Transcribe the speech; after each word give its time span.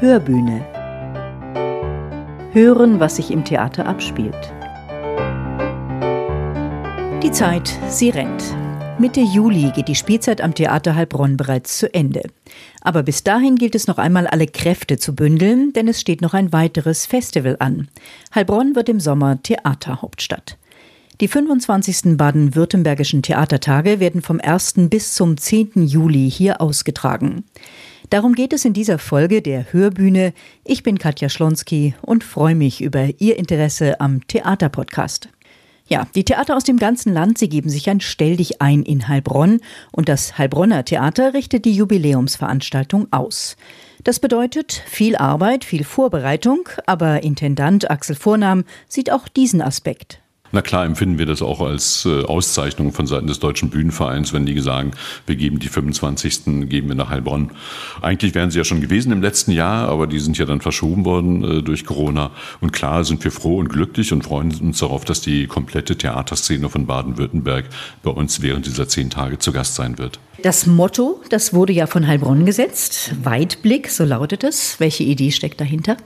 Hörbühne. 0.00 0.66
Hören, 2.52 2.98
was 2.98 3.16
sich 3.16 3.30
im 3.30 3.44
Theater 3.44 3.86
abspielt. 3.86 4.52
Die 7.22 7.30
Zeit, 7.30 7.72
sie 7.88 8.10
rennt. 8.10 8.42
Mitte 8.98 9.20
Juli 9.20 9.70
geht 9.70 9.86
die 9.86 9.94
Spielzeit 9.94 10.40
am 10.40 10.54
Theater 10.54 10.96
Heilbronn 10.96 11.36
bereits 11.36 11.78
zu 11.78 11.94
Ende. 11.94 12.22
Aber 12.80 13.04
bis 13.04 13.22
dahin 13.22 13.54
gilt 13.54 13.76
es 13.76 13.86
noch 13.86 13.98
einmal 13.98 14.26
alle 14.26 14.48
Kräfte 14.48 14.98
zu 14.98 15.14
bündeln, 15.14 15.72
denn 15.72 15.86
es 15.86 16.00
steht 16.00 16.22
noch 16.22 16.34
ein 16.34 16.52
weiteres 16.52 17.06
Festival 17.06 17.56
an. 17.60 17.88
Heilbronn 18.34 18.74
wird 18.74 18.88
im 18.88 18.98
Sommer 18.98 19.40
Theaterhauptstadt. 19.42 20.58
Die 21.20 21.28
25. 21.28 22.16
baden-württembergischen 22.16 23.22
Theatertage 23.22 24.00
werden 24.00 24.22
vom 24.22 24.40
1. 24.40 24.74
bis 24.90 25.14
zum 25.14 25.36
10. 25.36 25.86
Juli 25.86 26.28
hier 26.28 26.60
ausgetragen. 26.60 27.44
Darum 28.10 28.34
geht 28.34 28.52
es 28.52 28.64
in 28.64 28.74
dieser 28.74 28.98
Folge 28.98 29.42
der 29.42 29.72
Hörbühne. 29.72 30.34
Ich 30.64 30.82
bin 30.82 30.98
Katja 30.98 31.28
Schlonski 31.28 31.94
und 32.02 32.22
freue 32.22 32.54
mich 32.54 32.80
über 32.80 33.08
Ihr 33.18 33.36
Interesse 33.38 34.00
am 34.00 34.26
Theaterpodcast. 34.26 35.28
Ja, 35.86 36.06
die 36.14 36.24
Theater 36.24 36.56
aus 36.56 36.64
dem 36.64 36.78
ganzen 36.78 37.12
Land, 37.12 37.36
sie 37.36 37.48
geben 37.48 37.68
sich 37.68 37.90
ein 37.90 38.00
Stell 38.00 38.36
dich 38.36 38.62
ein 38.62 38.82
in 38.82 39.06
Heilbronn 39.06 39.60
und 39.92 40.08
das 40.08 40.38
Heilbronner 40.38 40.84
Theater 40.84 41.34
richtet 41.34 41.66
die 41.66 41.74
Jubiläumsveranstaltung 41.74 43.08
aus. 43.10 43.56
Das 44.02 44.18
bedeutet 44.18 44.72
viel 44.86 45.16
Arbeit, 45.16 45.64
viel 45.64 45.84
Vorbereitung, 45.84 46.68
aber 46.86 47.22
Intendant 47.22 47.90
Axel 47.90 48.16
Vornam 48.16 48.64
sieht 48.88 49.12
auch 49.12 49.28
diesen 49.28 49.60
Aspekt. 49.60 50.20
Na 50.54 50.62
klar 50.62 50.84
empfinden 50.84 51.18
wir 51.18 51.26
das 51.26 51.42
auch 51.42 51.60
als 51.60 52.06
äh, 52.06 52.22
Auszeichnung 52.22 52.92
von 52.92 53.08
Seiten 53.08 53.26
des 53.26 53.40
Deutschen 53.40 53.70
Bühnenvereins, 53.70 54.32
wenn 54.32 54.46
die 54.46 54.60
sagen, 54.60 54.92
wir 55.26 55.34
geben 55.34 55.58
die 55.58 55.66
25. 55.66 56.68
geben 56.68 56.86
wir 56.86 56.94
nach 56.94 57.10
Heilbronn. 57.10 57.50
Eigentlich 58.00 58.36
wären 58.36 58.52
sie 58.52 58.58
ja 58.58 58.64
schon 58.64 58.80
gewesen 58.80 59.10
im 59.10 59.20
letzten 59.20 59.50
Jahr, 59.50 59.88
aber 59.88 60.06
die 60.06 60.20
sind 60.20 60.38
ja 60.38 60.46
dann 60.46 60.60
verschoben 60.60 61.04
worden 61.04 61.42
äh, 61.42 61.62
durch 61.64 61.84
Corona. 61.84 62.30
Und 62.60 62.72
klar 62.72 63.02
sind 63.02 63.24
wir 63.24 63.32
froh 63.32 63.58
und 63.58 63.68
glücklich 63.68 64.12
und 64.12 64.22
freuen 64.22 64.54
uns 64.60 64.78
darauf, 64.78 65.04
dass 65.04 65.20
die 65.20 65.48
komplette 65.48 65.98
Theaterszene 65.98 66.68
von 66.68 66.86
Baden-Württemberg 66.86 67.64
bei 68.04 68.12
uns 68.12 68.40
während 68.40 68.66
dieser 68.66 68.86
zehn 68.86 69.10
Tage 69.10 69.40
zu 69.40 69.50
Gast 69.50 69.74
sein 69.74 69.98
wird. 69.98 70.20
Das 70.44 70.66
Motto, 70.66 71.20
das 71.30 71.52
wurde 71.52 71.72
ja 71.72 71.88
von 71.88 72.06
Heilbronn 72.06 72.46
gesetzt. 72.46 73.12
Weitblick, 73.24 73.90
so 73.90 74.04
lautet 74.04 74.44
es. 74.44 74.78
Welche 74.78 75.02
Idee 75.02 75.32
steckt 75.32 75.60
dahinter? 75.60 75.96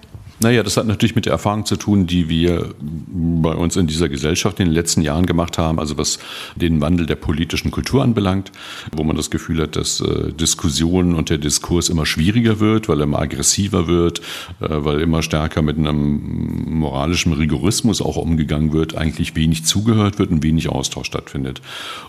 Naja, 0.41 0.63
das 0.63 0.77
hat 0.77 0.87
natürlich 0.87 1.17
mit 1.17 1.27
der 1.27 1.33
Erfahrung 1.33 1.67
zu 1.67 1.77
tun, 1.77 2.07
die 2.07 2.29
wir 2.29 2.75
bei 2.81 3.53
uns 3.55 3.77
in 3.77 3.89
dieser 3.89 4.09
Gesellschaft 4.09 4.61
in 4.61 4.67
den 4.67 4.75
letzten 4.75 5.03
Jahren 5.03 5.27
gemacht 5.27 5.59
haben, 5.59 5.81
also 5.81 5.99
was 5.99 6.21
den 6.55 6.81
Wandel 6.81 7.07
der 7.07 7.17
politischen 7.17 7.73
Kultur 7.73 8.05
anbelangt, 8.05 8.53
wo 8.93 9.03
man 9.03 9.17
das 9.17 9.31
Gefühl 9.31 9.63
hat, 9.63 9.75
dass 9.75 10.01
äh, 10.01 10.33
Diskussionen 10.33 11.15
und 11.15 11.31
der 11.31 11.39
Diskurs 11.39 11.89
immer 11.89 12.07
schwieriger 12.07 12.61
wird, 12.61 12.89
weil 12.89 13.01
er 13.01 13.05
immer 13.05 13.19
aggressiver 13.19 13.89
wird, 13.89 14.21
äh, 14.61 14.69
weil 14.69 15.01
immer 15.01 15.23
stärker 15.23 15.63
mit 15.63 15.77
einem 15.77 16.79
moralischen 16.79 17.33
Rigorismus 17.33 18.01
auch 18.01 18.17
umgegangen 18.17 18.73
wird, 18.73 18.97
eigentlich 18.97 19.35
wenig 19.35 19.65
zugehört 19.65 20.21
wird 20.21 20.31
und 20.31 20.45
wenig 20.45 20.69
Austausch 20.69 21.09
stattfindet. 21.09 21.61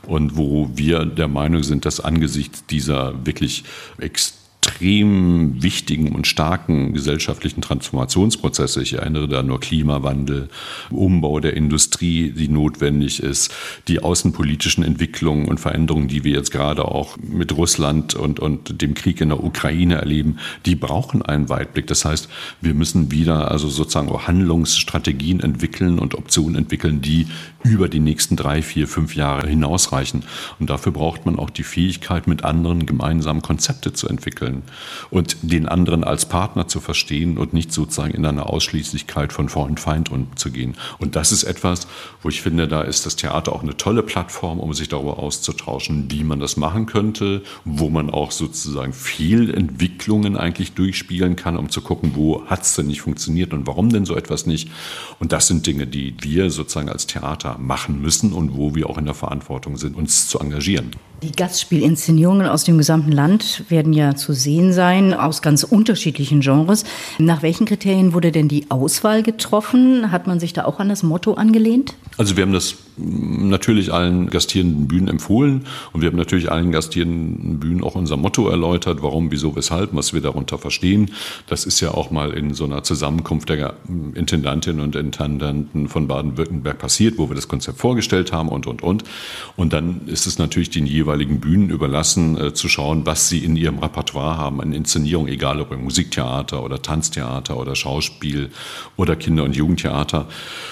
Und 0.05 0.37
wo 0.37 0.69
wir 0.75 1.05
der 1.05 1.27
Meinung 1.27 1.63
sind, 1.63 1.85
dass 1.85 1.99
angesichts 1.99 2.63
dieser 2.67 3.25
wirklich 3.25 3.63
extrem 3.97 4.38
extrem 4.69 5.61
wichtigen 5.61 6.13
und 6.13 6.27
starken 6.27 6.93
gesellschaftlichen 6.93 7.61
Transformationsprozesse. 7.61 8.81
Ich 8.81 8.93
erinnere 8.93 9.27
da 9.27 9.43
nur 9.43 9.59
Klimawandel, 9.59 10.49
Umbau 10.89 11.39
der 11.39 11.55
Industrie, 11.55 12.31
die 12.31 12.47
notwendig 12.47 13.21
ist, 13.21 13.51
die 13.87 14.01
außenpolitischen 14.01 14.83
Entwicklungen 14.83 15.47
und 15.47 15.59
Veränderungen, 15.59 16.07
die 16.07 16.23
wir 16.23 16.33
jetzt 16.33 16.51
gerade 16.51 16.85
auch 16.85 17.17
mit 17.17 17.55
Russland 17.55 18.13
und, 18.13 18.39
und 18.39 18.81
dem 18.81 18.93
Krieg 18.93 19.21
in 19.21 19.29
der 19.29 19.43
Ukraine 19.43 19.95
erleben, 19.95 20.37
die 20.65 20.75
brauchen 20.75 21.21
einen 21.21 21.49
Weitblick. 21.49 21.87
Das 21.87 22.05
heißt, 22.05 22.29
wir 22.61 22.73
müssen 22.73 23.11
wieder 23.11 23.51
also 23.51 23.69
sozusagen 23.69 24.09
Handlungsstrategien 24.09 25.39
entwickeln 25.39 25.99
und 25.99 26.15
Optionen 26.15 26.55
entwickeln, 26.55 27.01
die 27.01 27.27
über 27.63 27.89
die 27.89 27.99
nächsten 27.99 28.35
drei, 28.35 28.61
vier, 28.61 28.87
fünf 28.87 29.15
Jahre 29.15 29.47
hinausreichen. 29.47 30.23
Und 30.59 30.69
dafür 30.69 30.91
braucht 30.91 31.25
man 31.25 31.37
auch 31.37 31.49
die 31.49 31.63
Fähigkeit, 31.63 32.27
mit 32.27 32.43
anderen 32.43 32.85
gemeinsam 32.85 33.41
Konzepte 33.41 33.91
zu 33.91 34.07
entwickeln 34.07 34.63
und 35.09 35.37
den 35.41 35.67
anderen 35.67 36.03
als 36.03 36.27
Partner 36.27 36.67
zu 36.67 36.79
verstehen 36.79 37.37
und 37.37 37.53
nicht 37.53 37.73
sozusagen 37.73 38.13
in 38.13 38.25
einer 38.25 38.47
Ausschließlichkeit 38.47 39.33
von 39.33 39.49
Freund, 39.49 39.79
Feind 39.79 40.11
umzugehen. 40.11 40.75
Und 40.99 41.15
das 41.15 41.31
ist 41.31 41.43
etwas, 41.43 41.87
wo 42.21 42.29
ich 42.29 42.41
finde, 42.41 42.67
da 42.67 42.81
ist 42.81 43.05
das 43.05 43.15
Theater 43.15 43.53
auch 43.53 43.63
eine 43.63 43.75
tolle 43.75 44.03
Plattform, 44.03 44.59
um 44.59 44.73
sich 44.73 44.87
darüber 44.87 45.19
auszutauschen, 45.19 46.09
wie 46.09 46.23
man 46.23 46.39
das 46.39 46.55
machen 46.55 46.85
könnte, 46.85 47.43
wo 47.65 47.89
man 47.89 48.09
auch 48.09 48.31
sozusagen 48.31 48.93
viel 48.93 49.53
Entwicklungen 49.53 50.37
eigentlich 50.37 50.73
durchspielen 50.73 51.35
kann, 51.35 51.57
um 51.57 51.69
zu 51.69 51.81
gucken, 51.81 52.11
wo 52.15 52.45
hat 52.45 52.61
es 52.61 52.75
denn 52.75 52.87
nicht 52.87 53.01
funktioniert 53.01 53.53
und 53.53 53.67
warum 53.67 53.89
denn 53.89 54.05
so 54.05 54.15
etwas 54.15 54.45
nicht. 54.45 54.69
Und 55.19 55.31
das 55.33 55.47
sind 55.47 55.67
Dinge, 55.67 55.87
die 55.87 56.15
wir 56.21 56.49
sozusagen 56.49 56.89
als 56.89 57.05
Theater 57.07 57.48
machen 57.57 58.01
müssen 58.01 58.33
und 58.33 58.55
wo 58.55 58.75
wir 58.75 58.89
auch 58.89 58.97
in 58.97 59.05
der 59.05 59.13
Verantwortung 59.13 59.77
sind, 59.77 59.95
uns 59.95 60.27
zu 60.27 60.39
engagieren. 60.39 60.91
Die 61.21 61.31
Gastspielinszenierungen 61.31 62.47
aus 62.47 62.63
dem 62.63 62.77
gesamten 62.77 63.11
Land 63.11 63.65
werden 63.69 63.91
ja 63.91 64.15
zu 64.15 64.33
sehen 64.33 64.71
sein, 64.71 65.13
aus 65.13 65.41
ganz 65.41 65.63
unterschiedlichen 65.63 66.39
Genres. 66.39 66.85
Nach 67.17 67.41
welchen 67.41 67.65
Kriterien 67.65 68.13
wurde 68.13 68.31
denn 68.31 68.47
die 68.47 68.71
Auswahl 68.71 69.21
getroffen? 69.21 70.11
Hat 70.11 70.27
man 70.27 70.39
sich 70.39 70.53
da 70.53 70.63
auch 70.63 70.79
an 70.79 70.87
das 70.87 71.03
Motto 71.03 71.33
angelehnt? 71.33 71.95
Also 72.17 72.37
wir 72.37 72.43
haben 72.43 72.53
das 72.53 72.75
natürlich 72.99 73.93
allen 73.93 74.29
gastierenden 74.29 74.87
Bühnen 74.87 75.07
empfohlen 75.07 75.65
und 75.93 76.01
wir 76.01 76.09
haben 76.09 76.17
natürlich 76.17 76.51
allen 76.51 76.71
gastierenden 76.71 77.59
Bühnen 77.59 77.83
auch 77.83 77.95
unser 77.95 78.17
Motto 78.17 78.49
erläutert, 78.49 79.01
warum, 79.01 79.31
wieso, 79.31 79.55
weshalb, 79.55 79.93
was 79.93 80.13
wir 80.13 80.21
darunter 80.21 80.57
verstehen. 80.57 81.11
Das 81.47 81.65
ist 81.65 81.79
ja 81.79 81.91
auch 81.91 82.11
mal 82.11 82.31
in 82.31 82.53
so 82.53 82.65
einer 82.65 82.83
Zusammenkunft 82.83 83.49
der 83.49 83.75
Intendantinnen 84.13 84.81
und 84.81 84.95
Intendanten 84.95 85.87
von 85.87 86.07
Baden-Württemberg 86.07 86.77
passiert, 86.77 87.17
wo 87.17 87.29
wir 87.29 87.35
das 87.35 87.47
Konzept 87.47 87.79
vorgestellt 87.79 88.31
haben 88.31 88.49
und, 88.49 88.67
und, 88.67 88.83
und. 88.83 89.03
Und 89.55 89.73
dann 89.73 90.01
ist 90.07 90.27
es 90.27 90.37
natürlich 90.37 90.69
den 90.69 90.85
jeweiligen 90.85 91.39
Bühnen 91.39 91.69
überlassen, 91.69 92.37
äh, 92.37 92.53
zu 92.53 92.67
schauen, 92.67 93.05
was 93.05 93.29
sie 93.29 93.39
in 93.39 93.55
ihrem 93.55 93.79
Repertoire 93.79 94.37
haben 94.37 94.61
an 94.61 94.73
Inszenierung, 94.73 95.27
egal 95.27 95.61
ob 95.61 95.71
im 95.71 95.83
Musiktheater 95.83 96.63
oder 96.63 96.81
Tanztheater 96.81 97.57
oder 97.57 97.75
Schauspiel 97.75 98.49
oder 98.97 99.15
Kinder- 99.15 99.43
und 99.43 99.55
Jugendtheater, 99.55 100.27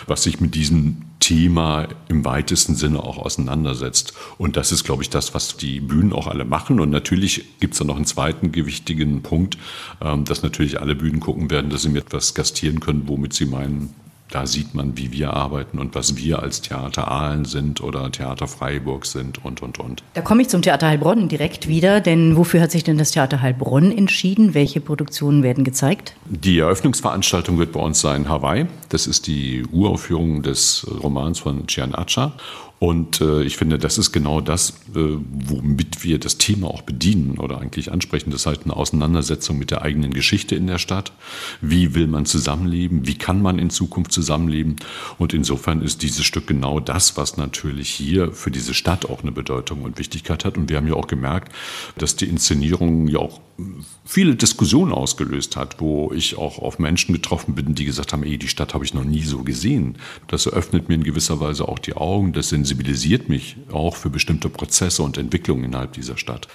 was 0.07 0.23
sich 0.23 0.39
mit 0.39 0.55
diesen 0.55 1.06
Thema 1.19 1.88
im 2.09 2.25
weitesten 2.25 2.75
Sinne 2.75 3.03
auch 3.03 3.17
auseinandersetzt. 3.17 4.13
Und 4.38 4.57
das 4.57 4.72
ist, 4.72 4.83
glaube 4.83 5.03
ich, 5.03 5.09
das, 5.09 5.33
was 5.33 5.57
die 5.57 5.79
Bühnen 5.79 6.13
auch 6.13 6.28
alle 6.28 6.45
machen. 6.45 6.79
Und 6.79 6.89
natürlich 6.89 7.59
gibt 7.59 7.73
es 7.73 7.79
da 7.79 7.85
noch 7.85 7.95
einen 7.95 8.05
zweiten 8.05 8.51
gewichtigen 8.51 9.23
Punkt, 9.23 9.57
ähm, 10.01 10.25
dass 10.25 10.44
natürlich 10.44 10.79
alle 10.79 10.95
Bühnen 10.95 11.19
gucken 11.19 11.50
werden, 11.50 11.69
dass 11.69 11.81
sie 11.83 11.89
mir 11.89 12.00
etwas 12.00 12.33
gastieren 12.33 12.79
können, 12.79 13.07
womit 13.07 13.33
sie 13.33 13.45
meinen, 13.45 13.94
da 14.31 14.45
sieht 14.45 14.75
man, 14.75 14.97
wie 14.97 15.11
wir 15.11 15.33
arbeiten 15.33 15.79
und 15.79 15.95
was 15.95 16.17
wir 16.17 16.43
als 16.43 16.61
Theater 16.61 17.09
Aalen 17.09 17.45
sind 17.45 17.81
oder 17.81 18.11
Theater 18.11 18.47
Freiburg 18.47 19.05
sind 19.05 19.43
und, 19.43 19.61
und, 19.61 19.79
und. 19.79 20.03
Da 20.13 20.21
komme 20.21 20.41
ich 20.41 20.49
zum 20.49 20.61
Theater 20.61 20.88
Heilbronn 20.88 21.29
direkt 21.29 21.67
wieder, 21.67 22.01
denn 22.01 22.35
wofür 22.35 22.61
hat 22.61 22.71
sich 22.71 22.83
denn 22.83 22.97
das 22.97 23.11
Theater 23.11 23.41
Heilbronn 23.41 23.91
entschieden? 23.91 24.53
Welche 24.53 24.81
Produktionen 24.81 25.43
werden 25.43 25.63
gezeigt? 25.63 26.15
Die 26.25 26.59
Eröffnungsveranstaltung 26.59 27.57
wird 27.57 27.71
bei 27.71 27.79
uns 27.79 28.01
sein 28.01 28.27
Hawaii. 28.27 28.65
Das 28.89 29.07
ist 29.07 29.27
die 29.27 29.65
Uraufführung 29.71 30.44
des 30.44 30.85
Romans 31.01 31.39
von 31.39 31.67
Cian 31.67 31.95
Acha. 31.95 32.33
Und 32.79 33.21
äh, 33.21 33.41
ich 33.43 33.57
finde, 33.57 33.79
das 33.79 33.97
ist 33.97 34.11
genau 34.11 34.39
das, 34.39 34.81
äh, 34.95 35.17
womit 35.19 36.03
wir 36.03 36.19
das 36.19 36.38
Thema 36.38 36.67
auch 36.67 36.83
bedienen 36.83 37.39
oder 37.39 37.59
eigentlich 37.59 37.91
ansprechen. 37.91 38.29
Das 38.29 38.45
heißt 38.45 38.65
eine 38.65 38.75
Auseinandersetzung 38.75 39.57
mit 39.57 39.71
der 39.71 39.81
eigenen 39.81 40.13
Geschichte 40.13 40.55
in 40.55 40.67
der 40.67 40.77
Stadt. 40.77 41.11
Wie 41.59 41.95
will 41.95 42.05
man 42.05 42.25
zusammenleben? 42.25 43.07
Wie 43.07 43.17
kann 43.17 43.41
man 43.41 43.57
in 43.57 43.71
Zukunft 43.71 44.11
zusammenleben? 44.11 44.75
Und 45.17 45.33
insofern 45.33 45.81
ist 45.81 46.03
dieses 46.03 46.23
Stück 46.23 46.45
genau 46.45 46.79
das, 46.79 47.17
was 47.17 47.38
natürlich 47.38 47.89
hier 47.89 48.31
für 48.31 48.51
diese 48.51 48.75
Stadt 48.75 49.09
auch 49.09 49.23
eine 49.23 49.31
Bedeutung 49.31 49.81
und 49.81 49.97
Wichtigkeit 49.97 50.45
hat. 50.45 50.57
Und 50.57 50.69
wir 50.69 50.77
haben 50.77 50.88
ja 50.88 50.94
auch 50.94 51.07
gemerkt, 51.07 51.53
dass 51.97 52.15
die 52.15 52.25
Inszenierung 52.25 53.07
ja 53.07 53.19
auch 53.19 53.41
viele 54.06 54.35
Diskussionen 54.35 54.91
ausgelöst 54.91 55.56
hat, 55.56 55.80
wo 55.81 56.12
ich 56.13 56.38
auch 56.38 56.59
auf 56.59 56.80
Menschen 56.80 57.13
getroffen 57.13 57.56
bin, 57.56 57.73
die 57.73 57.85
gesagt 57.85 58.13
haben, 58.13 58.23
ey, 58.23 58.38
die 58.38 58.47
Stadt 58.47 58.73
habe 58.73 58.85
ich 58.85 58.94
noch 58.94 59.03
nie 59.03 59.23
so 59.23 59.44
gesehen. 59.44 59.97
Das 60.27 60.45
eröffnet 60.45 60.89
mir 60.89 60.95
in 60.95 61.03
gewisser 61.03 61.39
Weise 61.39 61.68
auch 61.68 61.80
die 61.80 61.95
Augen, 61.95 62.33
das 62.33 62.50
sensibilisiert 62.68 63.30
mich 63.30 63.56
auch 63.72 63.96
für 63.96 64.10
bestimmte 64.10 64.50
Prozesse 64.50 65.02
und 65.02 65.18
Entwicklungen 65.18 65.64
innerhalb 65.64 65.94
dieser 65.94 66.18
Stadt. 66.18 66.50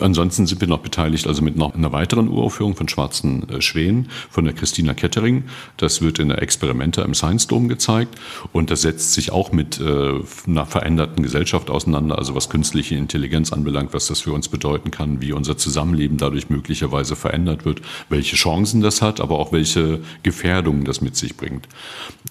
Ansonsten 0.00 0.46
sind 0.46 0.60
wir 0.60 0.68
noch 0.68 0.80
beteiligt, 0.80 1.26
also 1.26 1.42
mit 1.42 1.56
noch 1.56 1.74
einer 1.74 1.92
weiteren 1.92 2.28
Uraufführung 2.28 2.74
von 2.74 2.88
Schwarzen 2.88 3.48
äh, 3.48 3.60
Schwänen 3.60 4.08
von 4.28 4.44
der 4.44 4.54
Christina 4.54 4.92
Kettering. 4.92 5.44
Das 5.76 6.02
wird 6.02 6.18
in 6.18 6.28
der 6.28 6.42
Experimente 6.42 7.02
im 7.02 7.14
Science 7.14 7.46
Dome 7.46 7.68
gezeigt 7.68 8.18
und 8.52 8.70
das 8.70 8.82
setzt 8.82 9.12
sich 9.12 9.30
auch 9.30 9.52
mit 9.52 9.80
äh, 9.80 10.14
einer 10.46 10.66
veränderten 10.66 11.22
Gesellschaft 11.22 11.70
auseinander, 11.70 12.18
also 12.18 12.34
was 12.34 12.50
künstliche 12.50 12.96
Intelligenz 12.96 13.52
anbelangt, 13.52 13.94
was 13.94 14.06
das 14.06 14.22
für 14.22 14.32
uns 14.32 14.48
bedeuten 14.48 14.90
kann, 14.90 15.20
wie 15.20 15.32
unser 15.32 15.56
Zusammenleben 15.56 16.18
dadurch 16.18 16.50
möglicherweise 16.50 17.14
verändert 17.14 17.64
wird, 17.64 17.80
welche 18.08 18.36
Chancen 18.36 18.80
das 18.80 19.00
hat, 19.00 19.20
aber 19.20 19.38
auch 19.38 19.52
welche 19.52 20.00
Gefährdungen 20.22 20.84
das 20.84 21.00
mit 21.00 21.16
sich 21.16 21.36
bringt. 21.36 21.68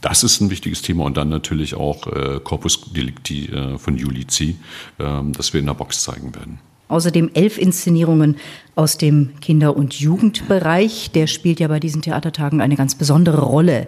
Das 0.02 0.24
ist 0.24 0.42
ein 0.42 0.50
wichtiges 0.50 0.82
Thema 0.82 1.06
und 1.06 1.16
dann 1.16 1.30
natürlich 1.30 1.76
auch 1.76 2.08
äh, 2.08 2.42
Corpus 2.44 2.92
Delicti 2.92 3.50
von 3.78 3.98
Julizi, 3.98 4.58
äh, 4.98 5.22
das 5.32 5.54
wir 5.54 5.60
in 5.60 5.68
der 5.68 5.74
Box 5.74 6.04
zeigen 6.04 6.36
werden. 6.36 6.60
Außerdem 6.88 7.32
elf 7.34 7.58
Inszenierungen 7.58 8.38
aus 8.76 8.98
dem 8.98 9.40
Kinder- 9.40 9.76
und 9.76 9.94
Jugendbereich. 10.00 11.12
Der 11.12 11.28
spielt 11.28 11.60
ja 11.60 11.68
bei 11.68 11.80
diesen 11.80 12.02
Theatertagen 12.02 12.62
eine 12.62 12.76
ganz 12.76 12.96
besondere 12.96 13.42
Rolle. 13.42 13.88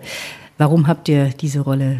Warum 0.58 0.88
habt 0.88 1.10
ihr 1.10 1.30
diese 1.30 1.60
Rolle 1.60 1.98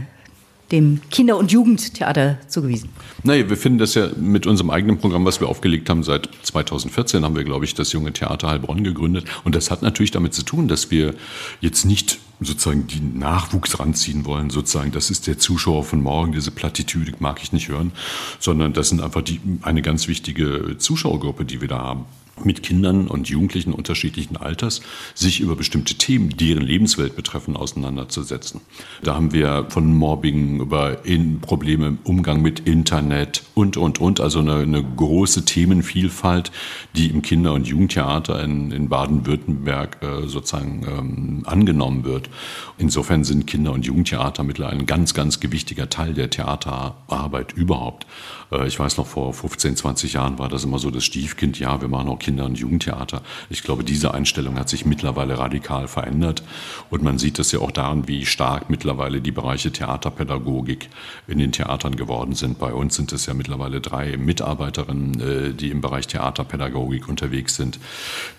dem 0.72 1.02
Kinder- 1.12 1.38
und 1.38 1.52
Jugendtheater 1.52 2.38
zugewiesen? 2.48 2.90
Naja, 3.24 3.50
wir 3.50 3.58
finden 3.58 3.80
das 3.80 3.94
ja 3.94 4.10
mit 4.16 4.48
unserem 4.48 4.70
eigenen 4.70 4.98
Programm, 4.98 5.26
was 5.26 5.40
wir 5.40 5.48
aufgelegt 5.48 5.90
haben, 5.90 6.04
seit 6.04 6.30
2014 6.44 7.24
haben 7.24 7.36
wir, 7.36 7.44
glaube 7.44 7.66
ich, 7.66 7.74
das 7.74 7.92
junge 7.92 8.14
Theater 8.14 8.50
Heilbronn 8.50 8.84
gegründet. 8.84 9.26
Und 9.44 9.56
das 9.56 9.72
hat 9.72 9.82
natürlich 9.82 10.12
damit 10.12 10.34
zu 10.34 10.44
tun, 10.44 10.68
dass 10.68 10.92
wir 10.92 11.14
jetzt 11.62 11.86
nicht 11.86 12.20
sozusagen 12.42 12.88
die 12.88 13.00
Nachwuchs 13.00 13.80
ranziehen 13.80 14.26
wollen, 14.26 14.50
sozusagen, 14.50 14.92
das 14.92 15.10
ist 15.10 15.28
der 15.28 15.38
Zuschauer 15.38 15.84
von 15.84 16.02
morgen, 16.02 16.34
diese 16.34 16.52
Plattitüde 16.52 17.14
mag 17.20 17.42
ich 17.42 17.54
nicht 17.54 17.70
hören, 17.70 17.92
sondern 18.40 18.74
das 18.74 18.90
sind 18.90 19.02
einfach 19.02 19.22
die, 19.22 19.40
eine 19.62 19.82
ganz 19.82 20.08
wichtige 20.08 20.76
Zuschauergruppe, 20.78 21.46
die 21.46 21.62
wir 21.62 21.70
da 21.70 21.80
haben 21.80 22.06
mit 22.44 22.64
Kindern 22.64 23.08
und 23.08 23.30
Jugendlichen 23.30 23.74
unterschiedlichen 23.74 24.38
Alters 24.38 24.82
sich 25.14 25.40
über 25.40 25.56
bestimmte 25.56 25.96
Themen, 25.96 26.30
deren 26.30 26.64
Lebenswelt 26.64 27.16
betreffen, 27.16 27.56
auseinanderzusetzen. 27.56 28.62
Da 29.04 29.16
haben 29.16 29.32
wir 29.32 29.68
von 29.70 29.94
Mobbing 29.94 30.60
über 30.60 30.98
Probleme 31.42 31.88
im 31.88 32.00
Umgang 32.04 32.42
mit 32.42 32.62
Internet 32.62 33.44
und, 33.54 33.78
und, 33.78 34.00
und, 34.00 34.20
also 34.20 34.40
eine, 34.40 34.56
eine 34.56 34.84
große 34.84 35.46
Themenvielfalt, 35.46 36.52
die 36.96 37.08
im 37.08 37.22
Kinder- 37.22 37.54
und 37.54 37.68
Jugendtheater 37.68 38.44
in, 38.44 38.72
in 38.72 38.90
Baden-Württemberg 38.90 39.98
äh, 40.02 40.28
sozusagen 40.28 40.86
ähm, 40.88 41.44
angenommen 41.46 42.04
wird. 42.04 42.30
Insofern 42.78 43.24
sind 43.24 43.48
Kinder- 43.48 43.72
und 43.72 43.86
Jugendtheater 43.86 44.44
mittlerweile 44.44 44.80
ein 44.80 44.86
ganz, 44.86 45.14
ganz 45.14 45.40
gewichtiger 45.40 45.90
Teil 45.90 46.14
der 46.14 46.30
Theaterarbeit 46.30 47.54
überhaupt. 47.54 48.06
Äh, 48.52 48.68
ich 48.68 48.80
weiß 48.80 48.98
noch, 48.98 49.08
vor 49.08 49.34
15, 49.34 49.76
20 49.76 50.14
Jahren 50.14 50.40
war 50.40 50.50
das 50.50 50.64
immer 50.64 50.80
so 50.80 50.92
das 50.92 51.06
Stiefkind, 51.06 51.60
ja, 51.60 51.82
wir 51.82 51.88
machen 51.88 52.10
auch 52.10 52.20
Kinder- 52.26 52.46
und 52.46 52.58
Jugendtheater. 52.58 53.22
Ich 53.52 53.62
glaube, 53.62 53.84
diese 53.84 54.16
Einstellung 54.16 54.58
hat 54.58 54.68
sich 54.68 54.84
mittlerweile 54.84 55.38
radikal 55.38 55.88
verändert 55.88 56.42
und 56.90 57.04
man 57.04 57.20
sieht 57.20 57.38
es 57.38 57.52
ja 57.52 57.60
auch 57.60 57.70
daran, 57.70 58.08
wie 58.08 58.26
stark 58.26 58.68
mittlerweile 58.72 59.22
die 59.22 59.32
Bereiche 59.32 59.72
Theaterpädagogik 59.72 60.90
in 61.28 61.38
den 61.38 61.52
Theatern 61.52 61.96
geworden 61.96 62.34
sind. 62.34 62.58
Bei 62.58 62.74
uns 62.74 62.96
sind 62.96 63.14
es 63.14 63.28
ja 63.28 63.36
mittlerweile 63.36 63.80
drei 63.80 64.18
Mitarbeiterinnen, 64.18 65.22
äh, 65.22 65.54
die 65.54 65.70
im 65.70 65.82
Bereich 65.82 66.08
Theaterpädagogik 66.08 67.08
unterwegs 67.08 67.58
sind, 67.58 67.80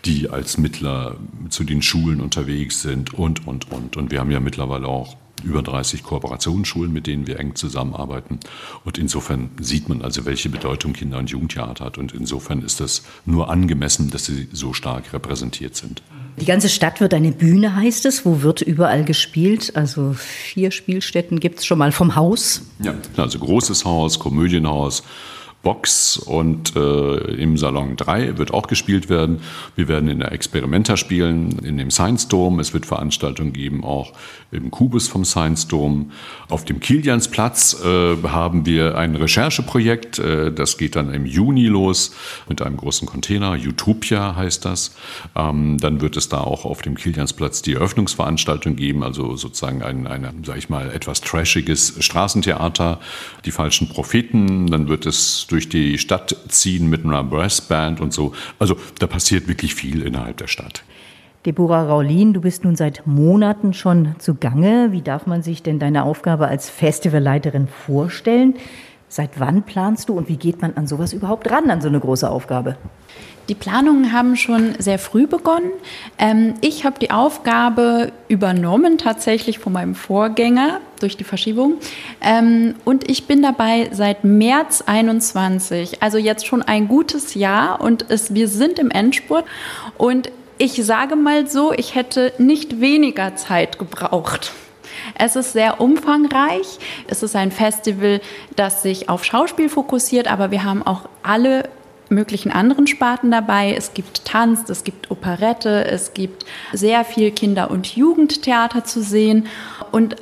die 0.04 0.30
als 0.30 0.58
Mittler 0.58 1.14
zu 1.48 1.62
den 1.62 1.80
Schulen 1.80 2.20
unterwegs 2.20 2.82
sind 2.82 3.14
und, 3.14 3.46
und, 3.46 3.70
und. 3.70 3.96
Und 3.96 4.10
wir 4.10 4.18
haben 4.18 4.32
ja 4.32 4.40
mittlerweile 4.40 4.88
auch 4.88 5.16
über 5.44 5.62
30 5.62 6.02
Kooperationsschulen, 6.02 6.92
mit 6.92 7.06
denen 7.06 7.26
wir 7.26 7.38
eng 7.38 7.54
zusammenarbeiten. 7.54 8.40
Und 8.84 8.98
insofern 8.98 9.50
sieht 9.60 9.88
man 9.88 10.02
also, 10.02 10.24
welche 10.24 10.48
Bedeutung 10.48 10.92
Kinder- 10.92 11.18
und 11.18 11.30
Jugendtheater 11.30 11.84
hat. 11.84 11.98
Und 11.98 12.12
insofern 12.12 12.62
ist 12.62 12.80
das 12.80 13.02
nur 13.24 13.50
angemessen, 13.50 14.10
dass 14.10 14.26
sie 14.26 14.48
so 14.52 14.72
stark 14.72 15.12
repräsentiert 15.12 15.76
sind. 15.76 16.02
Die 16.38 16.44
ganze 16.44 16.68
Stadt 16.68 17.00
wird 17.00 17.14
eine 17.14 17.32
Bühne, 17.32 17.76
heißt 17.76 18.04
es. 18.04 18.26
Wo 18.26 18.42
wird 18.42 18.60
überall 18.60 19.04
gespielt? 19.04 19.74
Also 19.74 20.14
vier 20.14 20.70
Spielstätten 20.70 21.40
gibt 21.40 21.60
es 21.60 21.66
schon 21.66 21.78
mal 21.78 21.92
vom 21.92 22.14
Haus. 22.14 22.62
Ja, 22.78 22.94
also 23.16 23.38
großes 23.38 23.84
Haus, 23.86 24.18
Komödienhaus, 24.18 25.02
Box 25.66 26.16
und 26.16 26.76
äh, 26.76 27.16
im 27.42 27.58
Salon 27.58 27.96
3 27.96 28.38
wird 28.38 28.54
auch 28.54 28.68
gespielt 28.68 29.08
werden. 29.08 29.40
Wir 29.74 29.88
werden 29.88 30.08
in 30.08 30.20
der 30.20 30.30
Experimenta 30.30 30.96
spielen, 30.96 31.58
in 31.58 31.76
dem 31.76 31.90
Science 31.90 32.28
Dome. 32.28 32.62
Es 32.62 32.72
wird 32.72 32.86
Veranstaltungen 32.86 33.52
geben, 33.52 33.82
auch 33.82 34.12
im 34.52 34.70
Kubus 34.70 35.08
vom 35.08 35.24
Science 35.24 35.66
Dome. 35.66 36.06
Auf 36.48 36.64
dem 36.64 36.78
Kiliansplatz 36.78 37.82
äh, 37.84 38.16
haben 38.28 38.64
wir 38.64 38.96
ein 38.96 39.16
Rechercheprojekt. 39.16 40.20
Äh, 40.20 40.52
das 40.52 40.78
geht 40.78 40.94
dann 40.94 41.12
im 41.12 41.26
Juni 41.26 41.66
los 41.66 42.14
mit 42.48 42.62
einem 42.62 42.76
großen 42.76 43.08
Container. 43.08 43.54
Utopia 43.54 44.36
heißt 44.36 44.64
das. 44.64 44.94
Ähm, 45.34 45.78
dann 45.78 46.00
wird 46.00 46.16
es 46.16 46.28
da 46.28 46.42
auch 46.42 46.64
auf 46.64 46.82
dem 46.82 46.94
Kiliansplatz 46.94 47.62
die 47.62 47.72
Eröffnungsveranstaltung 47.72 48.76
geben, 48.76 49.02
also 49.02 49.34
sozusagen 49.34 49.82
ein, 49.82 50.06
eine, 50.06 50.32
sag 50.44 50.58
ich 50.58 50.68
mal, 50.68 50.92
etwas 50.92 51.22
trashiges 51.22 51.96
Straßentheater, 51.98 53.00
die 53.44 53.50
falschen 53.50 53.88
Propheten. 53.88 54.68
Dann 54.68 54.86
wird 54.86 55.06
es 55.06 55.48
durch 55.48 55.55
die 55.58 55.98
Stadt 55.98 56.36
ziehen 56.48 56.88
mit 56.88 57.04
einer 57.04 57.24
Brassband 57.24 58.00
und 58.00 58.12
so. 58.12 58.32
Also 58.58 58.76
da 58.98 59.06
passiert 59.06 59.48
wirklich 59.48 59.74
viel 59.74 60.02
innerhalb 60.02 60.36
der 60.36 60.46
Stadt. 60.46 60.84
Deborah 61.46 61.84
Raulin, 61.84 62.32
du 62.32 62.40
bist 62.40 62.64
nun 62.64 62.74
seit 62.74 63.06
Monaten 63.06 63.72
schon 63.72 64.16
zugange. 64.18 64.88
Wie 64.90 65.02
darf 65.02 65.26
man 65.26 65.42
sich 65.42 65.62
denn 65.62 65.78
deine 65.78 66.02
Aufgabe 66.02 66.48
als 66.48 66.68
Festivalleiterin 66.68 67.68
vorstellen? 67.68 68.56
Seit 69.08 69.38
wann 69.38 69.62
planst 69.62 70.08
du 70.08 70.14
und 70.14 70.28
wie 70.28 70.36
geht 70.36 70.60
man 70.60 70.74
an 70.74 70.86
sowas 70.86 71.12
überhaupt 71.12 71.50
ran, 71.50 71.70
an 71.70 71.80
so 71.80 71.88
eine 71.88 72.00
große 72.00 72.28
Aufgabe? 72.28 72.76
Die 73.48 73.54
Planungen 73.54 74.12
haben 74.12 74.34
schon 74.34 74.74
sehr 74.78 74.98
früh 74.98 75.28
begonnen. 75.28 75.70
Ähm, 76.18 76.54
ich 76.62 76.84
habe 76.84 76.98
die 76.98 77.12
Aufgabe 77.12 78.12
übernommen, 78.26 78.98
tatsächlich 78.98 79.60
von 79.60 79.72
meinem 79.72 79.94
Vorgänger 79.94 80.80
durch 80.98 81.16
die 81.16 81.22
Verschiebung. 81.22 81.74
Ähm, 82.20 82.74
und 82.84 83.08
ich 83.08 83.28
bin 83.28 83.42
dabei 83.42 83.88
seit 83.92 84.24
März 84.24 84.82
21, 84.84 86.02
also 86.02 86.18
jetzt 86.18 86.44
schon 86.44 86.62
ein 86.62 86.88
gutes 86.88 87.34
Jahr 87.34 87.80
und 87.80 88.06
es, 88.08 88.34
wir 88.34 88.48
sind 88.48 88.80
im 88.80 88.90
Endspurt. 88.90 89.44
Und 89.96 90.32
ich 90.58 90.84
sage 90.84 91.14
mal 91.14 91.46
so, 91.46 91.72
ich 91.72 91.94
hätte 91.94 92.32
nicht 92.38 92.80
weniger 92.80 93.36
Zeit 93.36 93.78
gebraucht. 93.78 94.52
Es 95.18 95.36
ist 95.36 95.52
sehr 95.52 95.80
umfangreich. 95.80 96.78
Es 97.06 97.22
ist 97.22 97.36
ein 97.36 97.50
Festival, 97.50 98.20
das 98.54 98.82
sich 98.82 99.08
auf 99.08 99.24
Schauspiel 99.24 99.68
fokussiert, 99.68 100.28
aber 100.30 100.50
wir 100.50 100.64
haben 100.64 100.86
auch 100.86 101.08
alle 101.22 101.68
möglichen 102.08 102.52
anderen 102.52 102.86
Sparten 102.86 103.30
dabei. 103.30 103.74
Es 103.74 103.94
gibt 103.94 104.24
Tanz, 104.24 104.68
es 104.68 104.84
gibt 104.84 105.10
Operette, 105.10 105.84
es 105.86 106.14
gibt 106.14 106.44
sehr 106.72 107.04
viel 107.04 107.30
Kinder- 107.30 107.70
und 107.70 107.96
Jugendtheater 107.96 108.84
zu 108.84 109.02
sehen 109.02 109.46
und 109.90 110.16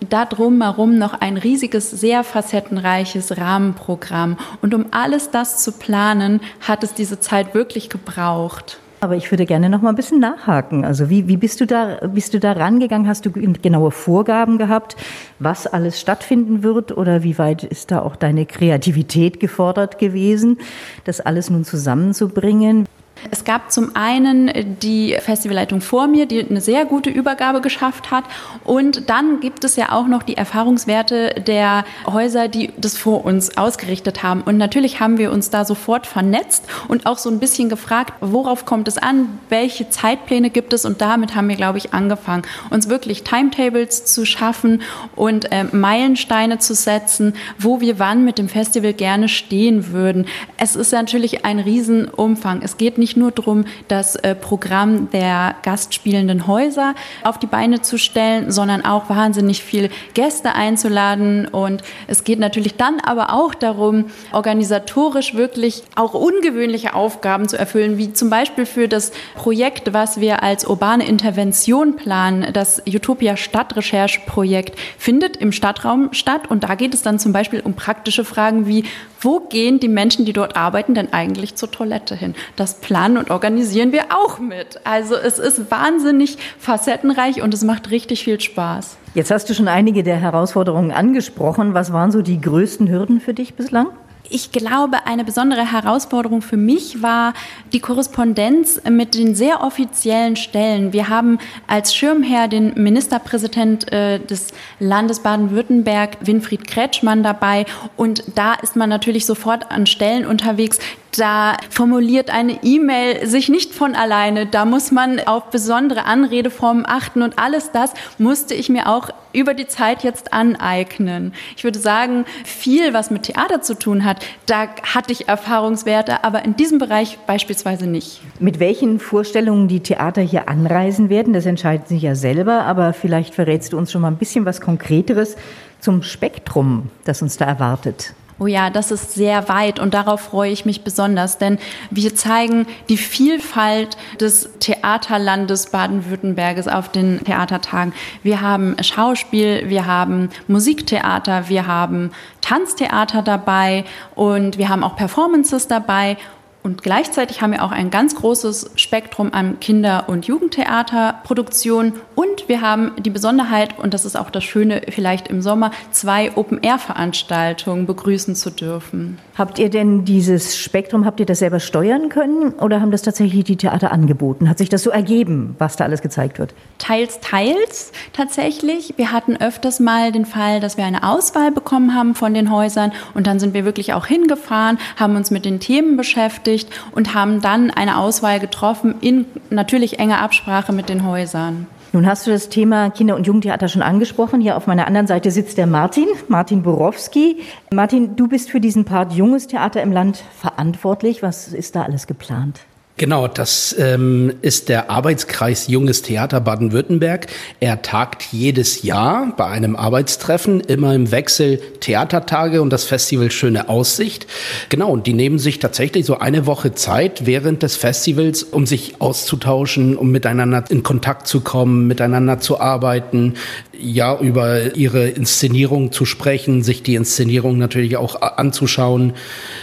darum 0.00 0.62
herum 0.62 0.98
noch 0.98 1.20
ein 1.20 1.36
riesiges, 1.36 1.90
sehr 1.90 2.24
facettenreiches 2.24 3.36
Rahmenprogramm. 3.36 4.38
Und 4.62 4.74
um 4.74 4.86
alles 4.90 5.30
das 5.30 5.62
zu 5.62 5.72
planen, 5.72 6.40
hat 6.60 6.82
es 6.82 6.94
diese 6.94 7.20
Zeit 7.20 7.54
wirklich 7.54 7.90
gebraucht. 7.90 8.78
Aber 9.02 9.16
ich 9.16 9.30
würde 9.30 9.46
gerne 9.46 9.70
noch 9.70 9.80
mal 9.80 9.88
ein 9.88 9.94
bisschen 9.94 10.20
nachhaken. 10.20 10.84
Also 10.84 11.08
wie, 11.08 11.26
wie 11.26 11.38
bist 11.38 11.60
du 11.60 11.66
da, 11.66 12.06
bist 12.06 12.34
du 12.34 12.38
da 12.38 12.52
rangegangen? 12.52 13.08
Hast 13.08 13.24
du 13.24 13.30
genaue 13.30 13.90
Vorgaben 13.90 14.58
gehabt, 14.58 14.96
was 15.38 15.66
alles 15.66 15.98
stattfinden 15.98 16.62
wird? 16.62 16.96
Oder 16.96 17.22
wie 17.22 17.38
weit 17.38 17.64
ist 17.64 17.90
da 17.90 18.02
auch 18.02 18.14
deine 18.14 18.44
Kreativität 18.44 19.40
gefordert 19.40 19.98
gewesen, 19.98 20.58
das 21.04 21.20
alles 21.20 21.48
nun 21.48 21.64
zusammenzubringen? 21.64 22.86
Es 23.30 23.44
gab 23.44 23.70
zum 23.72 23.94
einen 23.94 24.78
die 24.80 25.16
Festivalleitung 25.20 25.80
vor 25.80 26.06
mir, 26.06 26.26
die 26.26 26.44
eine 26.48 26.60
sehr 26.60 26.84
gute 26.84 27.10
Übergabe 27.10 27.60
geschafft 27.60 28.10
hat. 28.10 28.24
Und 28.64 29.08
dann 29.10 29.40
gibt 29.40 29.64
es 29.64 29.76
ja 29.76 29.92
auch 29.92 30.06
noch 30.06 30.22
die 30.22 30.36
Erfahrungswerte 30.36 31.42
der 31.46 31.84
Häuser, 32.06 32.48
die 32.48 32.72
das 32.76 32.96
vor 32.96 33.24
uns 33.24 33.56
ausgerichtet 33.56 34.22
haben. 34.22 34.42
Und 34.42 34.56
natürlich 34.56 35.00
haben 35.00 35.18
wir 35.18 35.32
uns 35.32 35.50
da 35.50 35.64
sofort 35.64 36.06
vernetzt 36.06 36.64
und 36.88 37.06
auch 37.06 37.18
so 37.18 37.30
ein 37.30 37.38
bisschen 37.38 37.68
gefragt, 37.68 38.14
worauf 38.20 38.64
kommt 38.64 38.88
es 38.88 38.98
an, 38.98 39.38
welche 39.48 39.90
Zeitpläne 39.90 40.50
gibt 40.50 40.72
es. 40.72 40.84
Und 40.84 41.00
damit 41.00 41.34
haben 41.34 41.48
wir, 41.48 41.56
glaube 41.56 41.78
ich, 41.78 41.92
angefangen, 41.92 42.42
uns 42.70 42.88
wirklich 42.88 43.24
Timetables 43.24 44.04
zu 44.04 44.24
schaffen 44.24 44.82
und 45.16 45.50
äh, 45.52 45.64
Meilensteine 45.64 46.58
zu 46.58 46.74
setzen, 46.74 47.34
wo 47.58 47.80
wir 47.80 47.98
wann 47.98 48.24
mit 48.24 48.38
dem 48.38 48.48
Festival 48.48 48.92
gerne 48.92 49.28
stehen 49.28 49.92
würden. 49.92 50.26
Es 50.56 50.76
ist 50.76 50.92
natürlich 50.92 51.44
ein 51.44 51.58
Riesenumfang. 51.58 52.62
Es 52.62 52.76
geht 52.76 52.98
nicht 52.98 53.09
nicht 53.10 53.16
nur 53.16 53.32
darum, 53.32 53.64
das 53.88 54.14
äh, 54.14 54.36
Programm 54.36 55.10
der 55.10 55.56
gastspielenden 55.64 56.46
Häuser 56.46 56.94
auf 57.24 57.40
die 57.40 57.48
Beine 57.48 57.82
zu 57.82 57.98
stellen, 57.98 58.52
sondern 58.52 58.84
auch 58.84 59.10
wahnsinnig 59.10 59.64
viel 59.64 59.90
Gäste 60.14 60.54
einzuladen. 60.54 61.48
Und 61.48 61.82
es 62.06 62.22
geht 62.22 62.38
natürlich 62.38 62.76
dann 62.76 63.00
aber 63.00 63.32
auch 63.32 63.52
darum, 63.52 64.06
organisatorisch 64.30 65.34
wirklich 65.34 65.82
auch 65.96 66.14
ungewöhnliche 66.14 66.94
Aufgaben 66.94 67.48
zu 67.48 67.58
erfüllen, 67.58 67.98
wie 67.98 68.12
zum 68.12 68.30
Beispiel 68.30 68.64
für 68.64 68.86
das 68.86 69.10
Projekt, 69.34 69.92
was 69.92 70.20
wir 70.20 70.44
als 70.44 70.64
urbane 70.64 71.04
Intervention 71.04 71.96
planen, 71.96 72.52
das 72.52 72.80
Utopia 72.86 73.36
Stadtrecherche-Projekt 73.36 74.78
findet 74.98 75.36
im 75.36 75.50
Stadtraum 75.50 76.12
statt. 76.12 76.48
Und 76.48 76.62
da 76.62 76.76
geht 76.76 76.94
es 76.94 77.02
dann 77.02 77.18
zum 77.18 77.32
Beispiel 77.32 77.58
um 77.58 77.74
praktische 77.74 78.24
Fragen 78.24 78.68
wie, 78.68 78.84
wo 79.20 79.40
gehen 79.40 79.80
die 79.80 79.88
Menschen, 79.88 80.24
die 80.24 80.32
dort 80.32 80.56
arbeiten, 80.56 80.94
denn 80.94 81.12
eigentlich 81.12 81.54
zur 81.54 81.70
Toilette 81.70 82.14
hin? 82.14 82.34
Das 82.56 82.74
planen 82.74 83.16
und 83.16 83.30
organisieren 83.30 83.92
wir 83.92 84.06
auch 84.10 84.38
mit. 84.38 84.80
Also 84.84 85.14
es 85.14 85.38
ist 85.38 85.70
wahnsinnig 85.70 86.38
facettenreich 86.58 87.42
und 87.42 87.52
es 87.52 87.62
macht 87.62 87.90
richtig 87.90 88.24
viel 88.24 88.40
Spaß. 88.40 88.96
Jetzt 89.14 89.30
hast 89.30 89.50
du 89.50 89.54
schon 89.54 89.68
einige 89.68 90.02
der 90.02 90.16
Herausforderungen 90.16 90.90
angesprochen. 90.92 91.74
Was 91.74 91.92
waren 91.92 92.10
so 92.10 92.22
die 92.22 92.40
größten 92.40 92.88
Hürden 92.88 93.20
für 93.20 93.34
dich 93.34 93.54
bislang? 93.54 93.88
Ich 94.32 94.52
glaube, 94.52 95.06
eine 95.06 95.24
besondere 95.24 95.72
Herausforderung 95.72 96.40
für 96.40 96.56
mich 96.56 97.02
war 97.02 97.34
die 97.72 97.80
Korrespondenz 97.80 98.80
mit 98.88 99.16
den 99.16 99.34
sehr 99.34 99.60
offiziellen 99.60 100.36
Stellen. 100.36 100.92
Wir 100.92 101.08
haben 101.08 101.40
als 101.66 101.96
Schirmherr 101.96 102.46
den 102.46 102.80
Ministerpräsident 102.80 103.92
äh, 103.92 104.20
des 104.20 104.52
Landes 104.78 105.18
Baden-Württemberg, 105.18 106.18
Winfried 106.20 106.68
Kretschmann, 106.68 107.24
dabei. 107.24 107.66
Und 107.96 108.22
da 108.36 108.54
ist 108.54 108.76
man 108.76 108.88
natürlich 108.88 109.26
sofort 109.26 109.72
an 109.72 109.86
Stellen 109.86 110.24
unterwegs, 110.24 110.78
da 111.16 111.56
formuliert 111.70 112.30
eine 112.30 112.62
E-Mail 112.62 113.26
sich 113.26 113.48
nicht 113.48 113.74
von 113.74 113.94
alleine. 113.94 114.46
Da 114.46 114.64
muss 114.64 114.90
man 114.90 115.18
auf 115.20 115.50
besondere 115.50 116.04
Anredeformen 116.04 116.86
achten 116.86 117.22
und 117.22 117.38
alles 117.38 117.72
das 117.72 117.94
musste 118.18 118.54
ich 118.54 118.68
mir 118.68 118.88
auch 118.88 119.10
über 119.32 119.54
die 119.54 119.66
Zeit 119.66 120.02
jetzt 120.02 120.32
aneignen. 120.32 121.32
Ich 121.56 121.64
würde 121.64 121.78
sagen, 121.78 122.24
viel, 122.44 122.92
was 122.92 123.10
mit 123.10 123.24
Theater 123.24 123.62
zu 123.62 123.74
tun 123.74 124.04
hat, 124.04 124.19
da 124.46 124.68
hatte 124.82 125.12
ich 125.12 125.28
Erfahrungswerte, 125.28 126.24
aber 126.24 126.44
in 126.44 126.56
diesem 126.56 126.78
Bereich 126.78 127.18
beispielsweise 127.26 127.86
nicht. 127.86 128.20
Mit 128.38 128.60
welchen 128.60 128.98
Vorstellungen 128.98 129.68
die 129.68 129.80
Theater 129.80 130.22
hier 130.22 130.48
anreisen 130.48 131.08
werden, 131.08 131.32
das 131.32 131.46
entscheiden 131.46 131.84
Sie 131.86 131.98
ja 131.98 132.14
selber, 132.14 132.64
aber 132.64 132.92
vielleicht 132.92 133.34
verrätst 133.34 133.72
du 133.72 133.78
uns 133.78 133.92
schon 133.92 134.02
mal 134.02 134.08
ein 134.08 134.16
bisschen 134.16 134.44
was 134.44 134.60
Konkreteres 134.60 135.36
zum 135.80 136.02
Spektrum, 136.02 136.90
das 137.04 137.22
uns 137.22 137.36
da 137.36 137.46
erwartet. 137.46 138.14
Oh 138.42 138.46
ja, 138.46 138.70
das 138.70 138.90
ist 138.90 139.12
sehr 139.12 139.50
weit 139.50 139.78
und 139.78 139.92
darauf 139.92 140.22
freue 140.22 140.50
ich 140.50 140.64
mich 140.64 140.82
besonders, 140.82 141.36
denn 141.36 141.58
wir 141.90 142.14
zeigen 142.14 142.66
die 142.88 142.96
Vielfalt 142.96 143.98
des 144.18 144.48
Theaterlandes 144.60 145.66
Baden-Württemberges 145.66 146.66
auf 146.66 146.88
den 146.88 147.22
Theatertagen. 147.22 147.92
Wir 148.22 148.40
haben 148.40 148.76
Schauspiel, 148.82 149.68
wir 149.68 149.84
haben 149.84 150.30
Musiktheater, 150.48 151.50
wir 151.50 151.66
haben 151.66 152.12
Tanztheater 152.40 153.20
dabei 153.20 153.84
und 154.14 154.56
wir 154.56 154.70
haben 154.70 154.84
auch 154.84 154.96
Performances 154.96 155.68
dabei 155.68 156.16
und 156.62 156.82
gleichzeitig 156.82 157.40
haben 157.40 157.52
wir 157.52 157.64
auch 157.64 157.70
ein 157.70 157.90
ganz 157.90 158.14
großes 158.14 158.72
Spektrum 158.76 159.32
an 159.32 159.60
Kinder- 159.60 160.08
und 160.08 160.26
Jugendtheaterproduktionen. 160.26 161.94
Und 162.14 162.48
wir 162.48 162.60
haben 162.60 162.92
die 162.98 163.10
Besonderheit, 163.10 163.78
und 163.78 163.94
das 163.94 164.04
ist 164.04 164.16
auch 164.16 164.30
das 164.30 164.44
Schöne 164.44 164.82
vielleicht 164.90 165.28
im 165.28 165.40
Sommer, 165.40 165.70
zwei 165.90 166.36
Open-Air-Veranstaltungen 166.36 167.86
begrüßen 167.86 168.34
zu 168.34 168.50
dürfen. 168.50 169.18
Habt 169.40 169.58
ihr 169.58 169.70
denn 169.70 170.04
dieses 170.04 170.58
Spektrum, 170.58 171.06
habt 171.06 171.18
ihr 171.18 171.24
das 171.24 171.38
selber 171.38 171.60
steuern 171.60 172.10
können 172.10 172.52
oder 172.58 172.82
haben 172.82 172.90
das 172.90 173.00
tatsächlich 173.00 173.44
die 173.44 173.56
Theater 173.56 173.90
angeboten? 173.90 174.50
Hat 174.50 174.58
sich 174.58 174.68
das 174.68 174.82
so 174.82 174.90
ergeben, 174.90 175.54
was 175.56 175.76
da 175.76 175.84
alles 175.84 176.02
gezeigt 176.02 176.38
wird? 176.38 176.52
Teils, 176.76 177.20
teils 177.20 177.92
tatsächlich. 178.12 178.92
Wir 178.98 179.12
hatten 179.12 179.38
öfters 179.38 179.80
mal 179.80 180.12
den 180.12 180.26
Fall, 180.26 180.60
dass 180.60 180.76
wir 180.76 180.84
eine 180.84 181.08
Auswahl 181.08 181.52
bekommen 181.52 181.94
haben 181.94 182.14
von 182.14 182.34
den 182.34 182.52
Häusern 182.52 182.92
und 183.14 183.26
dann 183.26 183.40
sind 183.40 183.54
wir 183.54 183.64
wirklich 183.64 183.94
auch 183.94 184.04
hingefahren, 184.04 184.76
haben 184.96 185.16
uns 185.16 185.30
mit 185.30 185.46
den 185.46 185.58
Themen 185.58 185.96
beschäftigt 185.96 186.68
und 186.92 187.14
haben 187.14 187.40
dann 187.40 187.70
eine 187.70 187.96
Auswahl 187.96 188.40
getroffen 188.40 188.96
in 189.00 189.24
natürlich 189.48 189.98
enger 189.98 190.20
Absprache 190.20 190.74
mit 190.74 190.90
den 190.90 191.06
Häusern. 191.06 191.66
Nun 191.92 192.06
hast 192.06 192.26
du 192.26 192.30
das 192.30 192.48
Thema 192.48 192.88
Kinder- 192.90 193.16
und 193.16 193.26
Jugendtheater 193.26 193.66
schon 193.66 193.82
angesprochen. 193.82 194.40
Hier 194.40 194.56
auf 194.56 194.68
meiner 194.68 194.86
anderen 194.86 195.08
Seite 195.08 195.32
sitzt 195.32 195.58
der 195.58 195.66
Martin, 195.66 196.06
Martin 196.28 196.62
Borowski. 196.62 197.40
Martin, 197.72 198.14
du 198.14 198.28
bist 198.28 198.50
für 198.50 198.60
diesen 198.60 198.84
Part 198.84 199.12
Junges 199.12 199.48
Theater 199.48 199.82
im 199.82 199.90
Land 199.90 200.22
verantwortlich. 200.38 201.20
Was 201.22 201.48
ist 201.48 201.74
da 201.74 201.82
alles 201.82 202.06
geplant? 202.06 202.60
Genau, 203.00 203.28
das 203.28 203.74
ähm, 203.78 204.34
ist 204.42 204.68
der 204.68 204.90
Arbeitskreis 204.90 205.68
Junges 205.68 206.02
Theater 206.02 206.38
Baden-Württemberg. 206.38 207.28
Er 207.58 207.80
tagt 207.80 208.24
jedes 208.30 208.82
Jahr 208.82 209.32
bei 209.38 209.46
einem 209.46 209.74
Arbeitstreffen, 209.74 210.60
immer 210.60 210.94
im 210.94 211.10
Wechsel 211.10 211.62
Theatertage 211.80 212.60
und 212.60 212.68
das 212.68 212.84
Festival 212.84 213.30
Schöne 213.30 213.70
Aussicht. 213.70 214.26
Genau, 214.68 214.90
und 214.90 215.06
die 215.06 215.14
nehmen 215.14 215.38
sich 215.38 215.60
tatsächlich 215.60 216.04
so 216.04 216.18
eine 216.18 216.44
Woche 216.44 216.74
Zeit 216.74 217.24
während 217.24 217.62
des 217.62 217.74
Festivals, 217.74 218.42
um 218.42 218.66
sich 218.66 219.00
auszutauschen, 219.00 219.96
um 219.96 220.10
miteinander 220.10 220.64
in 220.68 220.82
Kontakt 220.82 221.26
zu 221.26 221.40
kommen, 221.40 221.86
miteinander 221.86 222.38
zu 222.38 222.60
arbeiten, 222.60 223.32
ja, 223.80 224.18
über 224.18 224.76
ihre 224.76 225.08
Inszenierung 225.08 225.92
zu 225.92 226.04
sprechen, 226.04 226.62
sich 226.62 226.82
die 226.82 226.94
Inszenierung 226.94 227.58
natürlich 227.58 227.96
auch 227.96 228.20
anzuschauen 228.20 229.14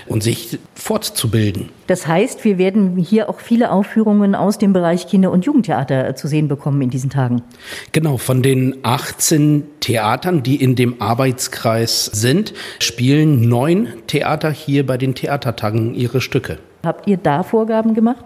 und 0.07 0.24
sich 0.24 0.59
fortzubilden. 0.75 1.69
Das 1.88 2.07
heißt, 2.07 2.43
wir 2.43 2.57
werden 2.57 2.97
hier 2.97 3.29
auch 3.29 3.39
viele 3.39 3.71
Aufführungen 3.71 4.36
aus 4.36 4.57
dem 4.57 4.74
Bereich 4.74 5.07
Kinder- 5.07 5.31
und 5.31 5.45
Jugendtheater 5.45 6.15
zu 6.15 6.27
sehen 6.27 6.47
bekommen 6.47 6.81
in 6.81 6.89
diesen 6.89 7.09
Tagen. 7.09 7.41
Genau, 7.91 8.17
von 8.17 8.41
den 8.41 8.77
18 8.83 9.63
Theatern, 9.79 10.43
die 10.43 10.55
in 10.55 10.75
dem 10.75 11.01
Arbeitskreis 11.01 12.05
sind, 12.05 12.53
spielen 12.79 13.47
neun 13.47 13.88
Theater 14.07 14.51
hier 14.51 14.86
bei 14.86 14.97
den 14.97 15.15
Theatertagen 15.15 15.93
ihre 15.95 16.21
Stücke. 16.21 16.59
Habt 16.84 17.07
ihr 17.07 17.17
da 17.17 17.43
Vorgaben 17.43 17.96
gemacht? 17.96 18.24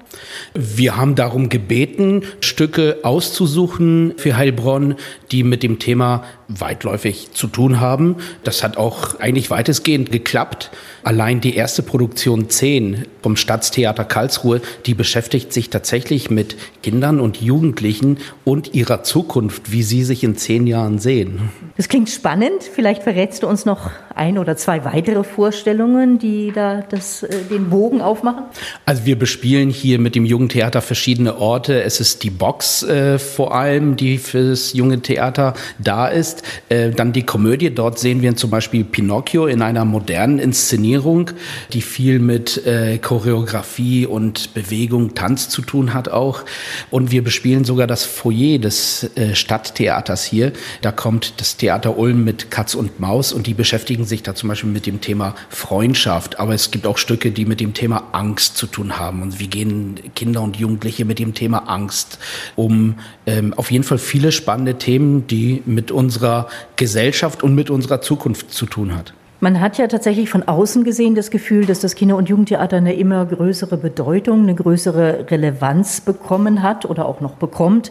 Wir 0.54 0.98
haben 0.98 1.16
darum 1.16 1.50
gebeten, 1.50 2.24
Stücke 2.42 2.98
auszusuchen 3.04 4.14
für 4.18 4.36
Heilbronn, 4.36 4.96
die 5.32 5.44
mit 5.44 5.64
dem 5.64 5.80
Thema 5.80 6.24
weitläufig 6.48 7.32
zu 7.32 7.48
tun 7.48 7.80
haben. 7.80 8.18
Das 8.44 8.64
hat 8.64 8.78
auch 8.78 9.20
eigentlich 9.20 9.50
weitestgehend 9.50 10.12
geklappt. 10.12 10.70
Allein 11.04 11.42
die 11.42 11.56
erste 11.56 11.82
Produktion 11.82 12.50
10 12.50 13.06
vom 13.22 13.36
Staatstheater 13.36 14.04
Karlsruhe, 14.04 14.62
die 14.86 14.94
beschäftigt 14.94 15.54
sich 15.54 15.70
tatsächlich 15.70 16.30
mit 16.30 16.58
Kindern 16.84 17.20
und 17.20 17.42
Jugendlichen 17.42 18.18
und 18.44 18.74
ihrer 18.74 19.04
Zukunft, 19.04 19.72
wie 19.72 19.84
sie 19.84 20.04
sich 20.04 20.24
in 20.24 20.36
zehn 20.36 20.68
Jahren 20.68 21.00
sehen. 21.00 21.50
Das 21.78 21.88
klingt 21.88 22.10
spannend. 22.10 22.64
Vielleicht 22.64 23.04
verrätst 23.04 23.44
du 23.44 23.48
uns 23.48 23.66
noch 23.66 23.90
ein 24.14 24.38
oder 24.38 24.58
zwei 24.58 24.86
weitere 24.86 25.24
Vorstellungen, 25.24 26.20
die 26.20 26.52
da 26.52 26.82
das, 26.82 27.24
äh, 27.24 27.30
den 27.50 27.70
Bogen 27.70 28.02
aufmachen? 28.02 28.41
Also 28.86 29.06
wir 29.06 29.18
bespielen 29.18 29.70
hier 29.70 30.00
mit 30.00 30.16
dem 30.16 30.26
Jugendtheater 30.26 30.82
verschiedene 30.82 31.38
Orte. 31.38 31.84
Es 31.84 32.00
ist 32.00 32.24
die 32.24 32.30
Box 32.30 32.84
äh, 32.84 33.20
vor 33.20 33.54
allem, 33.56 33.96
die 33.96 34.18
für 34.18 34.50
das 34.50 34.74
junge 34.74 35.02
Theater 35.02 35.54
da 35.80 36.08
ist. 36.08 36.44
Äh, 36.70 36.92
dann 36.92 37.14
die 37.14 37.24
Komödie. 37.24 37.70
Dort 37.70 38.00
sehen 38.00 38.22
wir 38.22 38.36
zum 38.36 38.50
Beispiel 38.50 38.84
Pinocchio 38.84 39.46
in 39.46 39.62
einer 39.62 39.86
modernen 39.86 40.40
Inszenierung, 40.40 41.32
die 41.74 41.82
viel 41.82 42.20
mit 42.20 42.66
äh, 42.66 42.98
Choreografie 42.98 44.06
und 44.06 44.54
Bewegung, 44.54 45.16
Tanz 45.16 45.50
zu 45.50 45.62
tun 45.62 45.94
hat 45.94 46.10
auch. 46.10 46.44
Und 46.90 47.12
wir 47.12 47.24
bespielen 47.24 47.64
sogar 47.64 47.88
das 47.88 48.04
Foyer 48.04 48.58
des 48.58 49.10
äh, 49.16 49.36
Stadttheaters 49.36 50.24
hier. 50.24 50.54
Da 50.82 50.92
kommt 50.92 51.40
das 51.40 51.58
Theater 51.58 51.98
Ulm 51.98 52.24
mit 52.24 52.52
Katz 52.52 52.74
und 52.74 53.00
Maus 53.00 53.34
und 53.34 53.48
die 53.48 53.54
beschäftigen 53.54 54.06
sich 54.06 54.24
da 54.24 54.36
zum 54.36 54.50
Beispiel 54.50 54.70
mit 54.70 54.86
dem 54.86 55.02
Thema 55.02 55.36
Freundschaft. 55.50 56.40
Aber 56.40 56.54
es 56.54 56.72
gibt 56.72 56.88
auch 56.88 56.98
Stücke, 56.98 57.32
die 57.32 57.46
mit 57.46 57.60
dem 57.60 57.74
Thema 57.74 58.10
Angst 58.12 58.31
zu 58.40 58.68
tun 58.68 58.98
haben. 59.00 59.22
Und 59.22 59.40
wie 59.40 59.48
gehen 59.48 60.00
Kinder 60.16 60.42
und 60.42 60.58
Jugendliche 60.58 61.06
mit 61.06 61.20
dem 61.20 61.34
Thema 61.34 61.70
Angst 61.70 62.20
um? 62.56 62.96
Ähm, 63.26 63.54
auf 63.54 63.72
jeden 63.72 63.84
Fall 63.84 63.98
viele 63.98 64.32
spannende 64.32 64.76
Themen, 64.76 65.28
die 65.28 65.62
mit 65.66 65.92
unserer 65.92 66.48
Gesellschaft 66.76 67.44
und 67.44 67.56
mit 67.56 67.70
unserer 67.70 68.02
Zukunft 68.02 68.52
zu 68.52 68.66
tun 68.66 68.96
hat. 68.96 69.14
Man 69.44 69.60
hat 69.60 69.80
ja 69.80 69.88
tatsächlich 69.88 70.30
von 70.30 70.44
außen 70.44 70.84
gesehen 70.84 71.16
das 71.16 71.32
Gefühl, 71.32 71.66
dass 71.66 71.80
das 71.80 71.96
Kinder- 71.96 72.16
und 72.16 72.30
Jugendtheater 72.30 72.78
eine 72.78 72.94
immer 72.94 73.26
größere 73.26 73.76
Bedeutung, 73.76 74.44
eine 74.44 74.54
größere 74.54 75.32
Relevanz 75.32 76.00
bekommen 76.02 76.62
hat 76.62 76.86
oder 76.86 77.08
auch 77.08 77.22
noch 77.22 77.34
bekommt. 77.34 77.90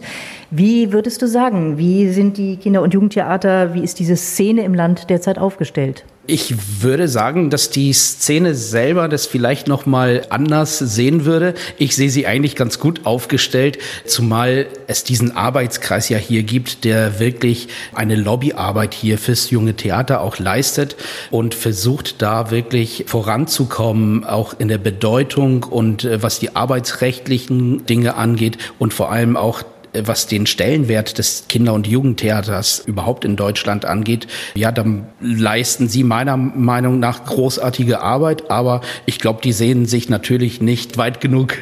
Wie 0.49 0.93
würdest 0.93 1.21
du 1.21 1.27
sagen, 1.27 1.77
wie 1.77 2.07
sind 2.09 2.37
die 2.37 2.55
Kinder- 2.55 2.81
und 2.81 2.93
Jugendtheater, 2.93 3.73
wie 3.73 3.83
ist 3.83 3.99
diese 3.99 4.15
Szene 4.15 4.63
im 4.63 4.73
Land 4.73 5.09
derzeit 5.09 5.37
aufgestellt? 5.39 6.05
Ich 6.27 6.83
würde 6.83 7.07
sagen, 7.07 7.49
dass 7.49 7.71
die 7.71 7.91
Szene 7.93 8.53
selber 8.53 9.07
das 9.07 9.25
vielleicht 9.25 9.67
noch 9.67 9.87
mal 9.87 10.21
anders 10.29 10.77
sehen 10.77 11.25
würde. 11.25 11.55
Ich 11.79 11.95
sehe 11.95 12.11
sie 12.11 12.27
eigentlich 12.27 12.55
ganz 12.55 12.77
gut 12.77 13.07
aufgestellt, 13.07 13.79
zumal 14.05 14.67
es 14.85 15.03
diesen 15.03 15.35
Arbeitskreis 15.35 16.09
ja 16.09 16.19
hier 16.19 16.43
gibt, 16.43 16.83
der 16.85 17.19
wirklich 17.19 17.69
eine 17.95 18.15
Lobbyarbeit 18.15 18.93
hier 18.93 19.17
fürs 19.17 19.49
junge 19.49 19.73
Theater 19.73 20.21
auch 20.21 20.37
leistet 20.37 20.95
und 21.31 21.55
versucht 21.55 22.21
da 22.21 22.51
wirklich 22.51 23.05
voranzukommen, 23.07 24.23
auch 24.23 24.53
in 24.59 24.67
der 24.67 24.77
Bedeutung 24.77 25.63
und 25.63 26.05
äh, 26.05 26.21
was 26.21 26.37
die 26.37 26.55
arbeitsrechtlichen 26.55 27.87
Dinge 27.87 28.13
angeht 28.15 28.59
und 28.77 28.93
vor 28.93 29.11
allem 29.11 29.35
auch 29.35 29.63
was 29.93 30.27
den 30.27 30.45
Stellenwert 30.45 31.17
des 31.17 31.45
Kinder- 31.49 31.73
und 31.73 31.87
Jugendtheaters 31.87 32.79
überhaupt 32.85 33.25
in 33.25 33.35
Deutschland 33.35 33.85
angeht, 33.85 34.27
ja, 34.55 34.71
dann 34.71 35.07
leisten 35.19 35.87
sie 35.87 36.03
meiner 36.03 36.37
Meinung 36.37 36.99
nach 36.99 37.25
großartige 37.25 38.01
Arbeit, 38.01 38.49
aber 38.49 38.81
ich 39.05 39.19
glaube, 39.19 39.41
die 39.43 39.53
sehen 39.53 39.85
sich 39.85 40.09
natürlich 40.09 40.61
nicht 40.61 40.97
weit 40.97 41.21
genug. 41.21 41.57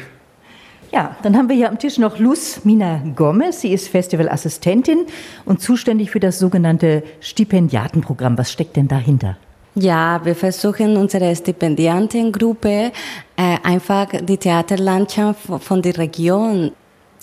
Ja, 0.92 1.16
dann 1.22 1.36
haben 1.36 1.48
wir 1.48 1.54
hier 1.54 1.68
am 1.68 1.78
Tisch 1.78 1.98
noch 1.98 2.18
Luz 2.18 2.62
Mina 2.64 3.00
Gomez. 3.14 3.60
Sie 3.60 3.72
ist 3.72 3.88
Festivalassistentin 3.88 5.06
und 5.44 5.60
zuständig 5.60 6.10
für 6.10 6.18
das 6.18 6.40
sogenannte 6.40 7.04
Stipendiatenprogramm. 7.20 8.36
Was 8.36 8.50
steckt 8.50 8.76
denn 8.76 8.88
dahinter? 8.88 9.36
Ja, 9.76 10.20
wir 10.24 10.34
versuchen 10.34 10.96
unsere 10.96 11.34
Stipendiantengruppe 11.36 12.90
äh, 13.36 13.56
einfach 13.62 14.08
die 14.20 14.36
Theaterlandschaft 14.36 15.42
von 15.60 15.80
der 15.80 15.96
Region 15.96 16.72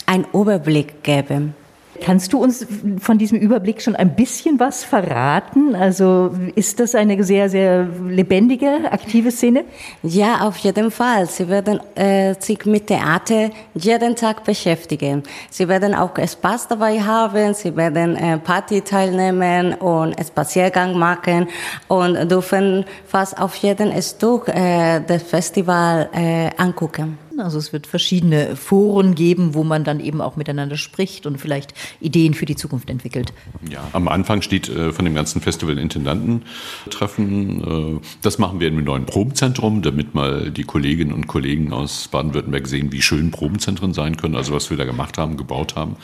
einen 0.07 0.25
Überblick 0.33 1.03
geben. 1.03 1.53
Kannst 2.01 2.31
du 2.33 2.43
uns 2.43 2.65
von 2.99 3.17
diesem 3.17 3.39
Überblick 3.39 3.81
schon 3.81 3.95
ein 3.95 4.15
bisschen 4.15 4.59
was 4.59 4.83
verraten? 4.83 5.75
Also 5.75 6.35
ist 6.55 6.79
das 6.79 6.95
eine 6.95 7.23
sehr, 7.23 7.49
sehr 7.49 7.87
lebendige, 8.07 8.91
aktive 8.91 9.31
Szene? 9.31 9.65
Ja, 10.03 10.41
auf 10.47 10.57
jeden 10.57 10.91
Fall. 10.91 11.25
Sie 11.27 11.47
werden 11.47 11.79
äh, 11.95 12.35
sich 12.39 12.65
mit 12.65 12.87
Theater 12.87 13.49
jeden 13.73 14.15
Tag 14.15 14.43
beschäftigen. 14.43 15.23
Sie 15.49 15.67
werden 15.67 15.95
auch 15.95 16.11
Spaß 16.17 16.67
dabei 16.67 16.99
haben, 17.01 17.53
sie 17.53 17.75
werden 17.75 18.15
äh, 18.15 18.37
Party 18.37 18.81
teilnehmen 18.81 19.73
und 19.73 20.15
Spaziergang 20.19 20.97
machen 20.97 21.47
und 21.87 22.29
dürfen 22.29 22.85
fast 23.07 23.39
auf 23.39 23.55
jeden 23.55 23.99
Stück 24.01 24.47
äh, 24.49 25.01
das 25.05 25.23
Festival 25.23 26.09
äh, 26.13 26.49
angucken. 26.57 27.26
Also 27.39 27.57
es 27.57 27.73
wird 27.73 27.87
verschiedene 27.87 28.55
Foren 28.55 29.15
geben, 29.15 29.53
wo 29.53 29.63
man 29.63 29.83
dann 29.83 29.99
eben 29.99 30.21
auch 30.21 30.35
miteinander 30.35 30.77
spricht 30.77 31.25
und 31.25 31.39
vielleicht 31.39 31.73
Ideen 31.99 32.33
für 32.33 32.45
die 32.45 32.55
Zukunft 32.55 32.89
entwickelt. 32.89 33.33
Ja, 33.69 33.87
am 33.93 34.07
Anfang 34.07 34.41
steht 34.41 34.69
äh, 34.69 34.91
von 34.91 35.05
dem 35.05 35.13
ganzen 35.13 35.41
Festival 35.41 35.77
Intendantentreffen. 35.77 37.97
Äh, 37.97 37.99
das 38.21 38.39
machen 38.39 38.59
wir 38.59 38.69
im 38.69 38.83
neuen 38.83 39.05
Probenzentrum, 39.05 39.81
damit 39.81 40.15
mal 40.15 40.51
die 40.51 40.63
Kolleginnen 40.63 41.13
und 41.13 41.27
Kollegen 41.27 41.73
aus 41.73 42.07
Baden-Württemberg 42.07 42.67
sehen, 42.67 42.91
wie 42.91 43.01
schön 43.01 43.31
Probenzentren 43.31 43.93
sein 43.93 44.17
können, 44.17 44.35
also 44.35 44.53
was 44.53 44.69
wir 44.69 44.77
da 44.77 44.85
gemacht 44.85 45.17
haben, 45.17 45.37
gebaut 45.37 45.75
haben. 45.75 45.97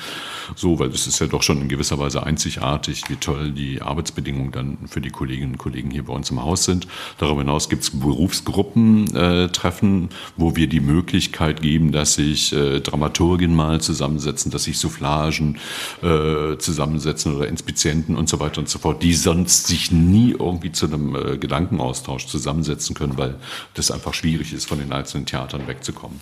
So, 0.56 0.80
weil 0.80 0.90
es 0.90 1.08
ist 1.08 1.20
ja 1.20 1.28
doch 1.28 1.42
schon 1.42 1.62
in 1.62 1.70
gewisser 1.70 2.00
Weise 2.00 2.24
einzigartig, 2.24 3.04
wie 3.08 3.16
toll 3.16 3.52
die 3.52 3.82
Arbeitsbedingungen 3.82 4.52
dann 4.52 4.78
für 4.88 5.02
die 5.02 5.10
Kolleginnen 5.10 5.54
und 5.54 5.58
Kollegen 5.58 5.90
hier 5.90 6.04
bei 6.04 6.14
uns 6.14 6.30
im 6.32 6.44
Haus 6.44 6.66
sind. 6.66 6.88
Darüber 7.18 7.42
hinaus 7.42 7.70
gibt 7.70 7.84
es 7.84 7.92
Berufsgruppentreffen, 7.92 10.10
wo 10.38 10.56
wir 10.56 10.68
die 10.68 10.80
Möglichkeit 10.80 11.23
Möglichkeit 11.24 11.62
geben, 11.62 11.92
dass 11.92 12.16
sich 12.16 12.54
äh, 12.54 12.82
Dramaturgien 12.82 13.56
mal 13.56 13.80
zusammensetzen, 13.80 14.52
dass 14.52 14.66
sich 14.66 14.78
Soufflagen 14.78 15.58
äh, 16.02 16.58
zusammensetzen 16.58 17.36
oder 17.36 17.48
Inspizienten 17.48 18.18
und 18.18 18.28
so 18.28 18.40
weiter 18.40 18.60
und 18.60 18.68
so 18.68 18.80
fort, 18.80 19.02
die 19.04 19.14
sonst 19.14 19.68
sich 19.68 19.92
nie 19.92 20.32
irgendwie 20.32 20.72
zu 20.72 20.88
einem 20.88 21.16
äh, 21.16 21.38
Gedankenaustausch 21.38 22.28
zusammensetzen 22.28 22.94
können, 22.96 23.18
weil 23.18 23.36
das 23.74 23.90
einfach 23.90 24.14
schwierig 24.14 24.54
ist, 24.54 24.66
von 24.66 24.80
den 24.80 24.92
einzelnen 24.92 25.26
Theatern 25.26 25.68
wegzukommen. 25.68 26.20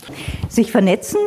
Sich 0.49 0.71
vernetzen, 0.71 1.17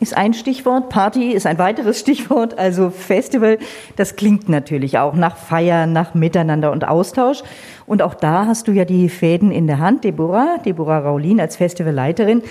ist 0.00 0.16
ein 0.16 0.32
Stichwort, 0.32 0.88
Party 0.88 1.32
ist 1.32 1.44
ein 1.44 1.58
weiteres 1.58 2.00
Stichwort, 2.00 2.56
also 2.56 2.88
Festival, 2.90 3.58
das 3.96 4.16
klingt 4.16 4.48
natürlich 4.48 4.98
auch 4.98 5.14
nach 5.14 5.36
Feier, 5.36 5.86
nach 5.86 6.14
Miteinander 6.14 6.72
und 6.72 6.86
Austausch. 6.86 7.42
Und 7.84 8.00
auch 8.00 8.14
da 8.14 8.46
hast 8.46 8.68
du 8.68 8.72
ja 8.72 8.84
die 8.84 9.08
Fäden 9.08 9.50
in 9.50 9.66
der 9.66 9.80
Hand, 9.80 10.04
Deborah, 10.04 10.58
Deborah 10.64 11.00
Raulin 11.00 11.40
als 11.40 11.56
Festivalleiterin. 11.56 12.42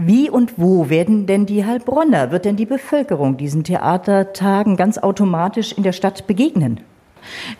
Wie 0.00 0.30
und 0.30 0.58
wo 0.58 0.90
werden 0.90 1.26
denn 1.26 1.44
die 1.44 1.64
Heilbronner, 1.64 2.30
wird 2.30 2.44
denn 2.44 2.54
die 2.54 2.66
Bevölkerung 2.66 3.36
diesen 3.36 3.64
Theatertagen 3.64 4.76
ganz 4.76 4.96
automatisch 4.96 5.72
in 5.72 5.82
der 5.82 5.92
Stadt 5.92 6.28
begegnen? 6.28 6.80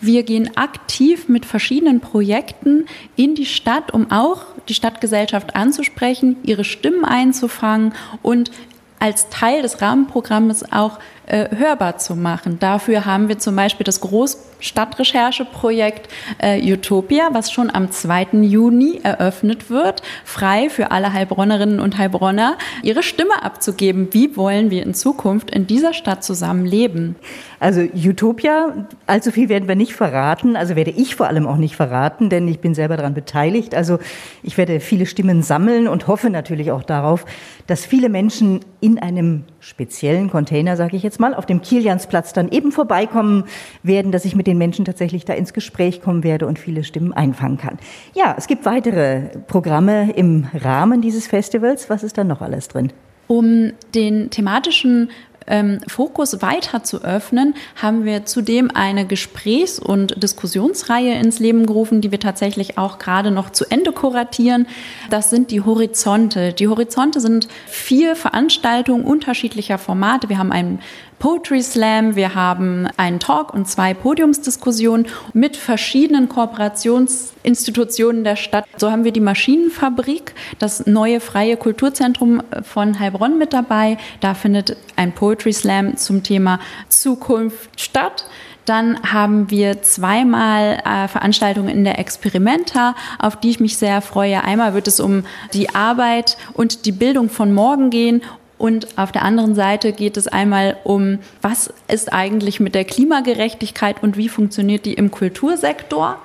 Wir 0.01 0.23
gehen 0.23 0.57
aktiv 0.57 1.29
mit 1.29 1.45
verschiedenen 1.45 1.99
Projekten 1.99 2.87
in 3.17 3.35
die 3.35 3.45
Stadt, 3.45 3.93
um 3.93 4.13
auch 4.13 4.43
die 4.69 4.75
Stadtgesellschaft 4.75 5.57
anzusprechen, 5.57 6.37
ihre 6.45 6.63
Stimmen 6.63 7.05
einzufangen 7.05 7.93
und 8.23 8.53
als 9.01 9.29
Teil 9.31 9.63
des 9.63 9.83
Rahmenprogramms 9.83 10.73
auch 10.73 11.01
äh, 11.29 11.57
hörbar 11.57 11.99
zu 11.99 12.17
machen. 12.17 12.59
Dafür 12.59 13.05
haben 13.05 13.29
wir 13.29 13.39
zum 13.39 13.55
Beispiel 13.55 13.85
das 13.85 14.01
Großstadtrechercheprojekt 14.01 16.09
äh, 16.39 16.73
Utopia, 16.73 17.29
was 17.33 17.53
schon 17.53 17.71
am 17.71 17.91
2. 17.91 18.29
Juni 18.43 19.01
eröffnet 19.03 19.71
wird, 19.71 20.03
frei 20.25 20.71
für 20.71 20.91
alle 20.91 21.13
Heilbronnerinnen 21.13 21.81
und 21.81 21.99
Heilbronner, 21.99 22.57
ihre 22.83 23.03
Stimme 23.03 23.43
abzugeben. 23.43 24.09
Wie 24.13 24.37
wollen 24.37 24.71
wir 24.71 24.83
in 24.83 24.95
Zukunft 24.95 25.51
in 25.51 25.67
dieser 25.67 25.93
Stadt 25.93 26.25
zusammen 26.25 26.65
leben? 26.65 27.17
Also 27.61 27.81
Utopia, 27.81 28.87
allzu 29.07 29.33
viel 29.33 29.49
werden 29.49 29.67
wir 29.67 29.75
nicht 29.75 29.93
verraten, 29.93 30.55
also 30.55 30.77
werde 30.77 30.93
ich 30.93 31.17
vor 31.17 31.27
allem 31.27 31.47
auch 31.47 31.57
nicht 31.57 31.75
verraten, 31.75 32.31
denn 32.31 32.47
ich 32.47 32.61
bin 32.61 32.75
selber 32.75 32.97
daran 32.97 33.15
beteiligt. 33.15 33.75
Also 33.75 33.99
ich 34.43 34.57
werde 34.57 34.79
viele 34.79 35.07
Stimmen 35.07 35.43
sammeln 35.43 35.89
und 35.89 36.07
hoffe 36.07 36.31
natürlich 36.31 36.71
auch 36.71 36.85
darauf, 36.85 37.25
dass 37.67 37.85
viele 37.85 38.09
Menschen 38.09 38.61
in 38.81 38.99
einem 38.99 39.45
speziellen 39.61 40.31
Container, 40.31 40.77
sage 40.77 40.97
ich 40.97 41.03
jetzt 41.03 41.18
mal, 41.21 41.35
auf 41.35 41.47
dem 41.47 41.63
Kiliansplatz 41.63 42.33
dann 42.33 42.49
eben 42.49 42.73
vorbeikommen 42.73 43.45
werden, 43.83 44.13
dass 44.13 44.25
ich 44.25 44.37
mit 44.37 44.47
den 44.47 44.59
Menschen 44.59 44.85
tatsächlich 44.85 45.25
da 45.25 45.35
ins 45.35 45.53
Gespräch 45.53 46.01
kommen 46.01 46.25
werde 46.25 46.47
und 46.47 46.59
viele 46.59 46.85
Stimmen 46.85 47.13
einfangen 47.13 47.59
kann. 47.59 47.79
Ja, 48.15 48.35
es 48.37 48.47
gibt 48.47 48.65
weitere 48.65 49.39
Programme 49.47 50.13
im 50.13 50.47
Rahmen 50.55 51.01
dieses 51.01 51.27
Festivals. 51.27 51.91
Was 51.91 52.03
ist 52.03 52.19
da 52.19 52.25
noch 52.25 52.41
alles 52.41 52.69
drin? 52.69 52.93
Um 53.27 53.73
den 53.95 54.31
thematischen 54.31 55.11
ähm, 55.49 55.81
Fokus 55.89 56.41
weiter 56.43 56.83
zu 56.83 57.03
öffnen, 57.03 57.55
haben 57.77 58.05
wir 58.05 58.27
zudem 58.27 58.71
eine 58.73 59.07
Gesprächs- 59.07 59.79
und 59.79 60.23
Diskussionsreihe 60.23 61.15
ins 61.19 61.39
Leben 61.39 61.67
gerufen, 61.67 62.01
die 62.01 62.13
wir 62.13 62.21
tatsächlich 62.21 62.79
auch 62.79 62.99
gerade 62.99 63.31
noch 63.31 63.51
zu 63.51 63.65
Ende 63.71 63.93
kuratieren. 63.93 64.67
Das 65.11 65.31
sind 65.31 65.51
die 65.51 65.63
Horizonte. 65.63 66.53
Die 66.53 66.69
Horizonte 66.69 67.21
sind 67.21 67.49
vier 67.67 68.15
Veranstaltungen 68.15 69.05
unterschiedlicher 69.05 69.79
Formate. 69.79 70.29
Wir 70.29 70.39
haben 70.39 70.53
einen 70.53 70.81
Poetry 71.19 71.63
Slam, 71.63 72.15
wir 72.15 72.37
haben 72.37 72.87
einen 72.97 73.19
Talk 73.19 73.53
und 73.53 73.67
zwei 73.67 73.93
Podiumsdiskussionen 73.93 75.07
mit 75.33 75.57
verschiedenen 75.57 76.29
Kooperationsinstitutionen 76.29 78.23
der 78.23 78.37
Stadt. 78.37 78.67
So 78.77 78.93
haben 78.93 79.03
wir 79.03 79.11
die 79.11 79.21
Maschinenfabrik, 79.21 80.35
das 80.61 80.87
neue 80.87 81.19
freie 81.19 81.57
Kulturzentrum 81.57 82.43
von 82.63 83.01
Heilbronn 83.01 83.37
mit 83.37 83.53
dabei. 83.53 83.99
Da 84.21 84.35
findet 84.35 84.77
ein 84.95 85.13
Poetry 85.13 85.53
Slam 85.53 85.97
zum 85.97 86.23
Thema 86.23 86.61
Zukunft 86.89 87.81
statt. 87.81 88.27
Dann 88.69 89.01
haben 89.03 89.51
wir 89.51 89.81
zweimal 89.81 90.83
äh, 90.85 91.09
Veranstaltungen 91.09 91.71
in 91.71 91.85
der 91.85 91.99
Experimenta, 91.99 92.95
auf 93.19 93.37
die 93.37 93.49
ich 93.49 93.61
mich 93.61 93.79
sehr 93.79 94.03
freue. 94.03 94.45
Einmal 94.45 94.75
wird 94.75 94.87
es 94.87 95.01
um 95.01 95.25
die 95.55 95.75
Arbeit 95.75 96.37
und 96.53 96.85
die 96.85 96.93
Bildung 96.93 97.31
von 97.31 97.55
morgen 97.55 97.89
gehen 97.89 98.21
und 98.59 98.99
auf 98.99 99.13
der 99.13 99.23
anderen 99.23 99.55
Seite 99.55 99.93
geht 99.93 100.17
es 100.17 100.27
einmal 100.27 100.77
um, 100.85 101.21
was 101.41 101.73
ist 101.87 102.13
eigentlich 102.13 102.59
mit 102.61 102.75
der 102.75 102.85
Klimagerechtigkeit 102.85 104.03
und 104.03 104.17
wie 104.17 104.29
funktioniert 104.29 104.85
die 104.85 104.95
im 104.95 105.11
Kultursektor. 105.11 106.19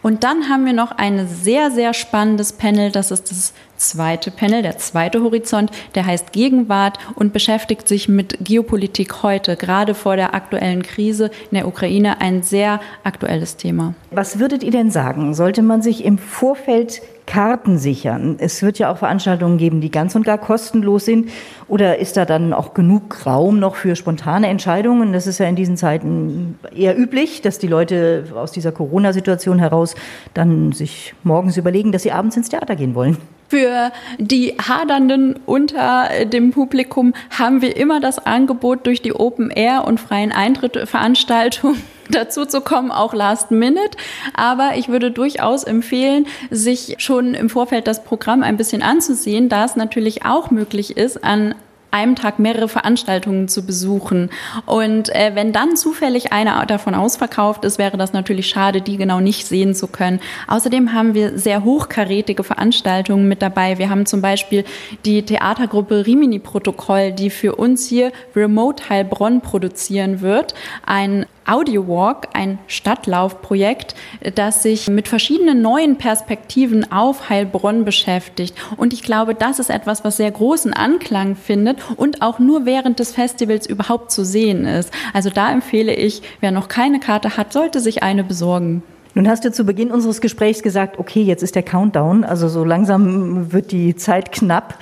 Und 0.00 0.22
dann 0.22 0.50
haben 0.50 0.66
wir 0.66 0.74
noch 0.74 0.92
ein 0.92 1.26
sehr, 1.26 1.70
sehr 1.70 1.94
spannendes 1.94 2.52
Panel. 2.52 2.92
Das 2.92 3.10
ist 3.10 3.30
das 3.30 3.54
zweite 3.78 4.30
Panel, 4.30 4.60
der 4.60 4.76
zweite 4.76 5.22
Horizont, 5.22 5.70
der 5.94 6.04
heißt 6.04 6.32
Gegenwart 6.32 6.98
und 7.14 7.32
beschäftigt 7.32 7.88
sich 7.88 8.06
mit 8.06 8.36
Geopolitik 8.44 9.22
heute, 9.22 9.56
gerade 9.56 9.94
vor 9.94 10.16
der 10.16 10.34
aktuellen 10.34 10.82
Krise 10.82 11.30
in 11.50 11.56
der 11.56 11.66
Ukraine, 11.66 12.20
ein 12.20 12.42
sehr 12.42 12.80
aktuelles 13.02 13.56
Thema. 13.56 13.94
Was 14.10 14.38
würdet 14.38 14.62
ihr 14.62 14.70
denn 14.70 14.90
sagen? 14.90 15.32
Sollte 15.32 15.62
man 15.62 15.80
sich 15.80 16.04
im 16.04 16.18
Vorfeld 16.18 17.00
Karten 17.26 17.78
sichern? 17.78 18.36
Es 18.38 18.62
wird 18.62 18.78
ja 18.78 18.92
auch 18.92 18.98
Veranstaltungen 18.98 19.58
geben, 19.58 19.80
die 19.80 19.90
ganz 19.90 20.14
und 20.14 20.24
gar 20.24 20.38
kostenlos 20.38 21.04
sind. 21.04 21.30
Oder 21.68 21.98
ist 21.98 22.16
da 22.16 22.24
dann 22.24 22.52
auch 22.52 22.74
genug 22.74 23.26
Raum 23.26 23.58
noch 23.58 23.76
für 23.76 23.96
spontane 23.96 24.48
Entscheidungen? 24.48 25.12
Das 25.12 25.26
ist 25.26 25.38
ja 25.38 25.46
in 25.46 25.56
diesen 25.56 25.76
Zeiten 25.76 26.58
eher 26.74 26.98
üblich, 26.98 27.42
dass 27.42 27.58
die 27.58 27.66
Leute 27.66 28.26
aus 28.34 28.52
dieser 28.52 28.72
Corona-Situation 28.72 29.58
heraus 29.58 29.94
dann 30.34 30.72
sich 30.72 31.14
morgens 31.22 31.56
überlegen, 31.56 31.92
dass 31.92 32.02
sie 32.02 32.12
abends 32.12 32.36
ins 32.36 32.50
Theater 32.50 32.76
gehen 32.76 32.94
wollen. 32.94 33.16
Für 33.48 33.92
die 34.18 34.54
Hadernden 34.58 35.38
unter 35.46 36.08
dem 36.26 36.50
Publikum 36.50 37.14
haben 37.30 37.62
wir 37.62 37.76
immer 37.76 38.00
das 38.00 38.18
Angebot 38.18 38.86
durch 38.86 39.02
die 39.02 39.14
Open 39.14 39.50
Air 39.50 39.84
und 39.86 40.00
freien 40.00 40.32
Eintritt 40.32 40.88
Veranstaltungen 40.88 41.80
dazu 42.10 42.44
zu 42.44 42.60
kommen, 42.60 42.90
auch 42.90 43.14
last 43.14 43.50
minute. 43.50 43.96
Aber 44.34 44.72
ich 44.76 44.88
würde 44.88 45.10
durchaus 45.10 45.64
empfehlen, 45.64 46.26
sich 46.50 46.96
schon 46.98 47.34
im 47.34 47.50
Vorfeld 47.50 47.86
das 47.86 48.04
Programm 48.04 48.42
ein 48.42 48.56
bisschen 48.56 48.82
anzusehen, 48.82 49.48
da 49.48 49.64
es 49.64 49.76
natürlich 49.76 50.24
auch 50.24 50.50
möglich 50.50 50.96
ist, 50.96 51.22
an 51.24 51.54
einem 51.94 52.16
Tag 52.16 52.40
mehrere 52.40 52.68
Veranstaltungen 52.68 53.46
zu 53.46 53.64
besuchen. 53.64 54.30
Und 54.66 55.14
äh, 55.14 55.30
wenn 55.34 55.52
dann 55.52 55.76
zufällig 55.76 56.32
eine 56.32 56.66
davon 56.66 56.94
ausverkauft 56.94 57.64
ist, 57.64 57.78
wäre 57.78 57.96
das 57.96 58.12
natürlich 58.12 58.48
schade, 58.48 58.80
die 58.80 58.96
genau 58.96 59.20
nicht 59.20 59.46
sehen 59.46 59.74
zu 59.74 59.86
können. 59.86 60.20
Außerdem 60.48 60.92
haben 60.92 61.14
wir 61.14 61.38
sehr 61.38 61.62
hochkarätige 61.62 62.42
Veranstaltungen 62.42 63.28
mit 63.28 63.42
dabei. 63.42 63.78
Wir 63.78 63.90
haben 63.90 64.06
zum 64.06 64.20
Beispiel 64.20 64.64
die 65.04 65.22
Theatergruppe 65.22 66.04
Rimini 66.04 66.40
Protokoll, 66.40 67.12
die 67.12 67.30
für 67.30 67.54
uns 67.54 67.86
hier 67.86 68.10
Remote 68.34 68.88
Heilbronn 68.88 69.40
produzieren 69.40 70.20
wird. 70.20 70.54
Ein 70.84 71.26
Audio 71.46 71.86
Walk, 71.86 72.28
ein 72.32 72.58
Stadtlaufprojekt, 72.66 73.94
das 74.34 74.62
sich 74.62 74.88
mit 74.88 75.08
verschiedenen 75.08 75.60
neuen 75.62 75.96
Perspektiven 75.96 76.90
auf 76.90 77.28
Heilbronn 77.28 77.84
beschäftigt. 77.84 78.56
Und 78.76 78.92
ich 78.92 79.02
glaube, 79.02 79.34
das 79.34 79.58
ist 79.58 79.70
etwas, 79.70 80.04
was 80.04 80.16
sehr 80.16 80.30
großen 80.30 80.72
Anklang 80.72 81.36
findet 81.36 81.78
und 81.96 82.22
auch 82.22 82.38
nur 82.38 82.64
während 82.64 82.98
des 82.98 83.12
Festivals 83.12 83.66
überhaupt 83.66 84.10
zu 84.10 84.24
sehen 84.24 84.64
ist. 84.64 84.90
Also 85.12 85.30
da 85.30 85.52
empfehle 85.52 85.94
ich, 85.94 86.22
wer 86.40 86.50
noch 86.50 86.68
keine 86.68 87.00
Karte 87.00 87.36
hat, 87.36 87.52
sollte 87.52 87.80
sich 87.80 88.02
eine 88.02 88.24
besorgen. 88.24 88.82
Nun 89.14 89.28
hast 89.28 89.44
du 89.44 89.52
zu 89.52 89.64
Beginn 89.64 89.92
unseres 89.92 90.20
Gesprächs 90.20 90.62
gesagt, 90.62 90.98
okay, 90.98 91.22
jetzt 91.22 91.42
ist 91.42 91.54
der 91.54 91.62
Countdown, 91.62 92.24
also 92.24 92.48
so 92.48 92.64
langsam 92.64 93.52
wird 93.52 93.70
die 93.70 93.94
Zeit 93.94 94.32
knapp. 94.32 94.76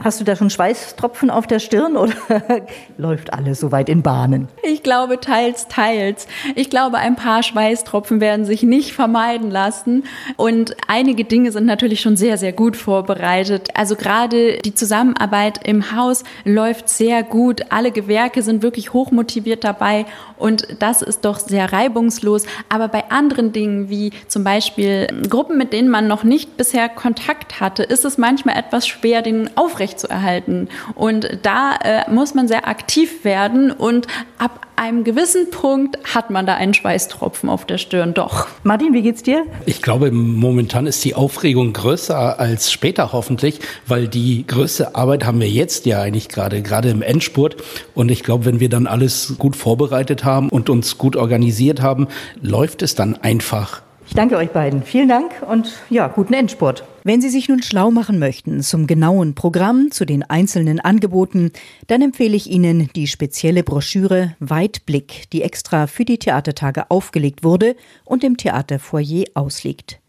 Hast 0.00 0.20
du 0.20 0.24
da 0.24 0.36
schon 0.36 0.50
Schweißtropfen 0.50 1.30
auf 1.30 1.46
der 1.46 1.58
Stirn 1.58 1.96
oder 1.96 2.12
läuft 2.98 3.32
alles 3.32 3.60
soweit 3.60 3.88
in 3.88 4.02
Bahnen? 4.02 4.48
Ich 4.62 4.82
glaube 4.82 5.20
teils, 5.20 5.66
teils. 5.68 6.28
Ich 6.54 6.70
glaube, 6.70 6.98
ein 6.98 7.16
paar 7.16 7.42
Schweißtropfen 7.42 8.20
werden 8.20 8.44
sich 8.44 8.62
nicht 8.62 8.92
vermeiden 8.92 9.50
lassen. 9.50 10.04
Und 10.36 10.76
einige 10.86 11.24
Dinge 11.24 11.50
sind 11.52 11.66
natürlich 11.66 12.00
schon 12.00 12.16
sehr, 12.16 12.38
sehr 12.38 12.52
gut 12.52 12.76
vorbereitet. 12.76 13.68
Also 13.74 13.96
gerade 13.96 14.58
die 14.58 14.74
Zusammenarbeit 14.74 15.66
im 15.66 15.94
Haus 15.96 16.22
läuft 16.44 16.88
sehr 16.88 17.22
gut. 17.22 17.62
Alle 17.70 17.90
Gewerke 17.90 18.42
sind 18.42 18.62
wirklich 18.62 18.92
hochmotiviert 18.92 19.64
dabei. 19.64 20.06
Und 20.36 20.66
das 20.78 21.02
ist 21.02 21.24
doch 21.24 21.38
sehr 21.38 21.72
reibungslos. 21.72 22.44
Aber 22.68 22.88
bei 22.88 23.10
anderen 23.10 23.52
Dingen 23.52 23.88
wie 23.88 24.12
zum 24.28 24.44
Beispiel 24.44 25.08
Gruppen, 25.28 25.58
mit 25.58 25.72
denen 25.72 25.88
man 25.88 26.06
noch 26.06 26.22
nicht 26.22 26.56
bisher 26.56 26.88
Kontakt 26.88 27.60
hatte, 27.60 27.82
ist 27.82 28.04
es 28.04 28.18
manchmal 28.18 28.56
etwas 28.56 28.86
schwer, 28.86 29.22
den 29.22 29.50
aufrechtzuerhalten. 29.88 30.68
Und 30.94 31.38
da 31.42 31.76
äh, 31.82 32.10
muss 32.10 32.34
man 32.34 32.48
sehr 32.48 32.68
aktiv 32.68 33.24
werden 33.24 33.70
und 33.70 34.06
ab 34.38 34.66
einem 34.76 35.02
gewissen 35.02 35.50
Punkt 35.50 35.98
hat 36.14 36.30
man 36.30 36.46
da 36.46 36.54
einen 36.54 36.72
Schweißtropfen 36.72 37.48
auf 37.48 37.64
der 37.64 37.78
Stirn, 37.78 38.14
doch. 38.14 38.46
Martin, 38.62 38.92
wie 38.92 39.02
geht's 39.02 39.24
dir? 39.24 39.44
Ich 39.66 39.82
glaube, 39.82 40.12
momentan 40.12 40.86
ist 40.86 41.04
die 41.04 41.16
Aufregung 41.16 41.72
größer 41.72 42.38
als 42.38 42.70
später 42.70 43.12
hoffentlich, 43.12 43.58
weil 43.88 44.06
die 44.06 44.46
größte 44.46 44.94
Arbeit 44.94 45.24
haben 45.24 45.40
wir 45.40 45.48
jetzt 45.48 45.86
ja 45.86 46.00
eigentlich 46.00 46.28
gerade, 46.28 46.62
gerade 46.62 46.90
im 46.90 47.02
Endspurt. 47.02 47.56
Und 47.94 48.10
ich 48.10 48.22
glaube, 48.22 48.44
wenn 48.44 48.60
wir 48.60 48.68
dann 48.68 48.86
alles 48.86 49.34
gut 49.38 49.56
vorbereitet 49.56 50.24
haben 50.24 50.48
und 50.48 50.70
uns 50.70 50.96
gut 50.96 51.16
organisiert 51.16 51.82
haben, 51.82 52.06
läuft 52.40 52.82
es 52.82 52.94
dann 52.94 53.16
einfach. 53.16 53.82
Ich 54.06 54.14
danke 54.14 54.36
euch 54.36 54.50
beiden. 54.50 54.82
Vielen 54.84 55.08
Dank 55.08 55.32
und 55.46 55.72
ja, 55.90 56.06
guten 56.06 56.32
Endspurt. 56.32 56.84
Wenn 57.08 57.22
Sie 57.22 57.30
sich 57.30 57.48
nun 57.48 57.62
schlau 57.62 57.90
machen 57.90 58.18
möchten 58.18 58.62
zum 58.62 58.86
genauen 58.86 59.34
Programm, 59.34 59.90
zu 59.90 60.04
den 60.04 60.24
einzelnen 60.24 60.78
Angeboten, 60.78 61.52
dann 61.86 62.02
empfehle 62.02 62.36
ich 62.36 62.50
Ihnen 62.50 62.90
die 62.94 63.06
spezielle 63.06 63.62
Broschüre 63.62 64.36
Weitblick, 64.40 65.24
die 65.32 65.40
extra 65.40 65.86
für 65.86 66.04
die 66.04 66.18
Theatertage 66.18 66.90
aufgelegt 66.90 67.42
wurde 67.42 67.76
und 68.04 68.24
im 68.24 68.36
Theaterfoyer 68.36 69.24
ausliegt. 69.32 70.00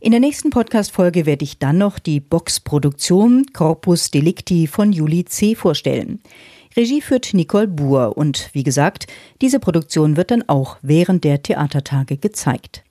In 0.00 0.10
der 0.10 0.18
nächsten 0.18 0.50
Podcast-Folge 0.50 1.26
werde 1.26 1.44
ich 1.44 1.60
dann 1.60 1.78
noch 1.78 2.00
die 2.00 2.18
Boxproduktion 2.18 3.46
Corpus 3.52 4.10
Delicti 4.10 4.66
von 4.66 4.92
Juli 4.92 5.26
C. 5.26 5.54
vorstellen. 5.54 6.18
Regie 6.76 7.02
führt 7.02 7.34
Nicole 7.34 7.68
Buhr 7.68 8.18
und 8.18 8.50
wie 8.52 8.64
gesagt, 8.64 9.06
diese 9.40 9.60
Produktion 9.60 10.16
wird 10.16 10.32
dann 10.32 10.42
auch 10.48 10.78
während 10.82 11.22
der 11.22 11.44
Theatertage 11.44 12.16
gezeigt. 12.16 12.82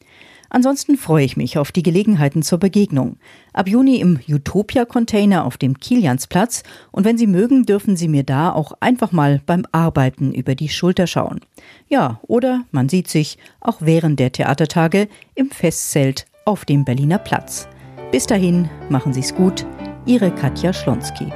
Ansonsten 0.56 0.96
freue 0.96 1.26
ich 1.26 1.36
mich 1.36 1.58
auf 1.58 1.74
die 1.74 1.84
Gelegenheiten 1.84 2.42
zur 2.42 2.60
Begegnung. 2.60 3.18
Ab 3.52 3.68
Juni 3.68 3.98
im 3.98 4.22
Utopia-Container 4.26 5.44
auf 5.44 5.58
dem 5.58 5.78
Kiliansplatz 5.80 6.64
und 6.94 7.04
wenn 7.04 7.18
Sie 7.18 7.28
mögen, 7.28 7.66
dürfen 7.66 7.98
Sie 7.98 8.08
mir 8.08 8.24
da 8.24 8.54
auch 8.54 8.72
einfach 8.80 9.12
mal 9.12 9.42
beim 9.46 9.66
Arbeiten 9.74 10.34
über 10.34 10.56
die 10.56 10.70
Schulter 10.70 11.08
schauen. 11.08 11.42
Ja, 11.90 12.22
oder 12.22 12.64
man 12.72 12.88
sieht 12.88 13.10
sich 13.10 13.38
auch 13.60 13.80
während 13.82 14.18
der 14.18 14.32
Theatertage 14.32 15.10
im 15.36 15.52
Festzelt 15.52 16.26
auf 16.46 16.64
dem 16.64 16.86
Berliner 16.86 17.18
Platz. 17.18 17.68
Bis 18.14 18.26
dahin, 18.26 18.70
machen 18.88 19.12
Sie 19.12 19.20
es 19.20 19.36
gut. 19.36 19.66
Ihre 20.06 20.32
Katja 20.32 20.72
Schlonski. 20.72 21.34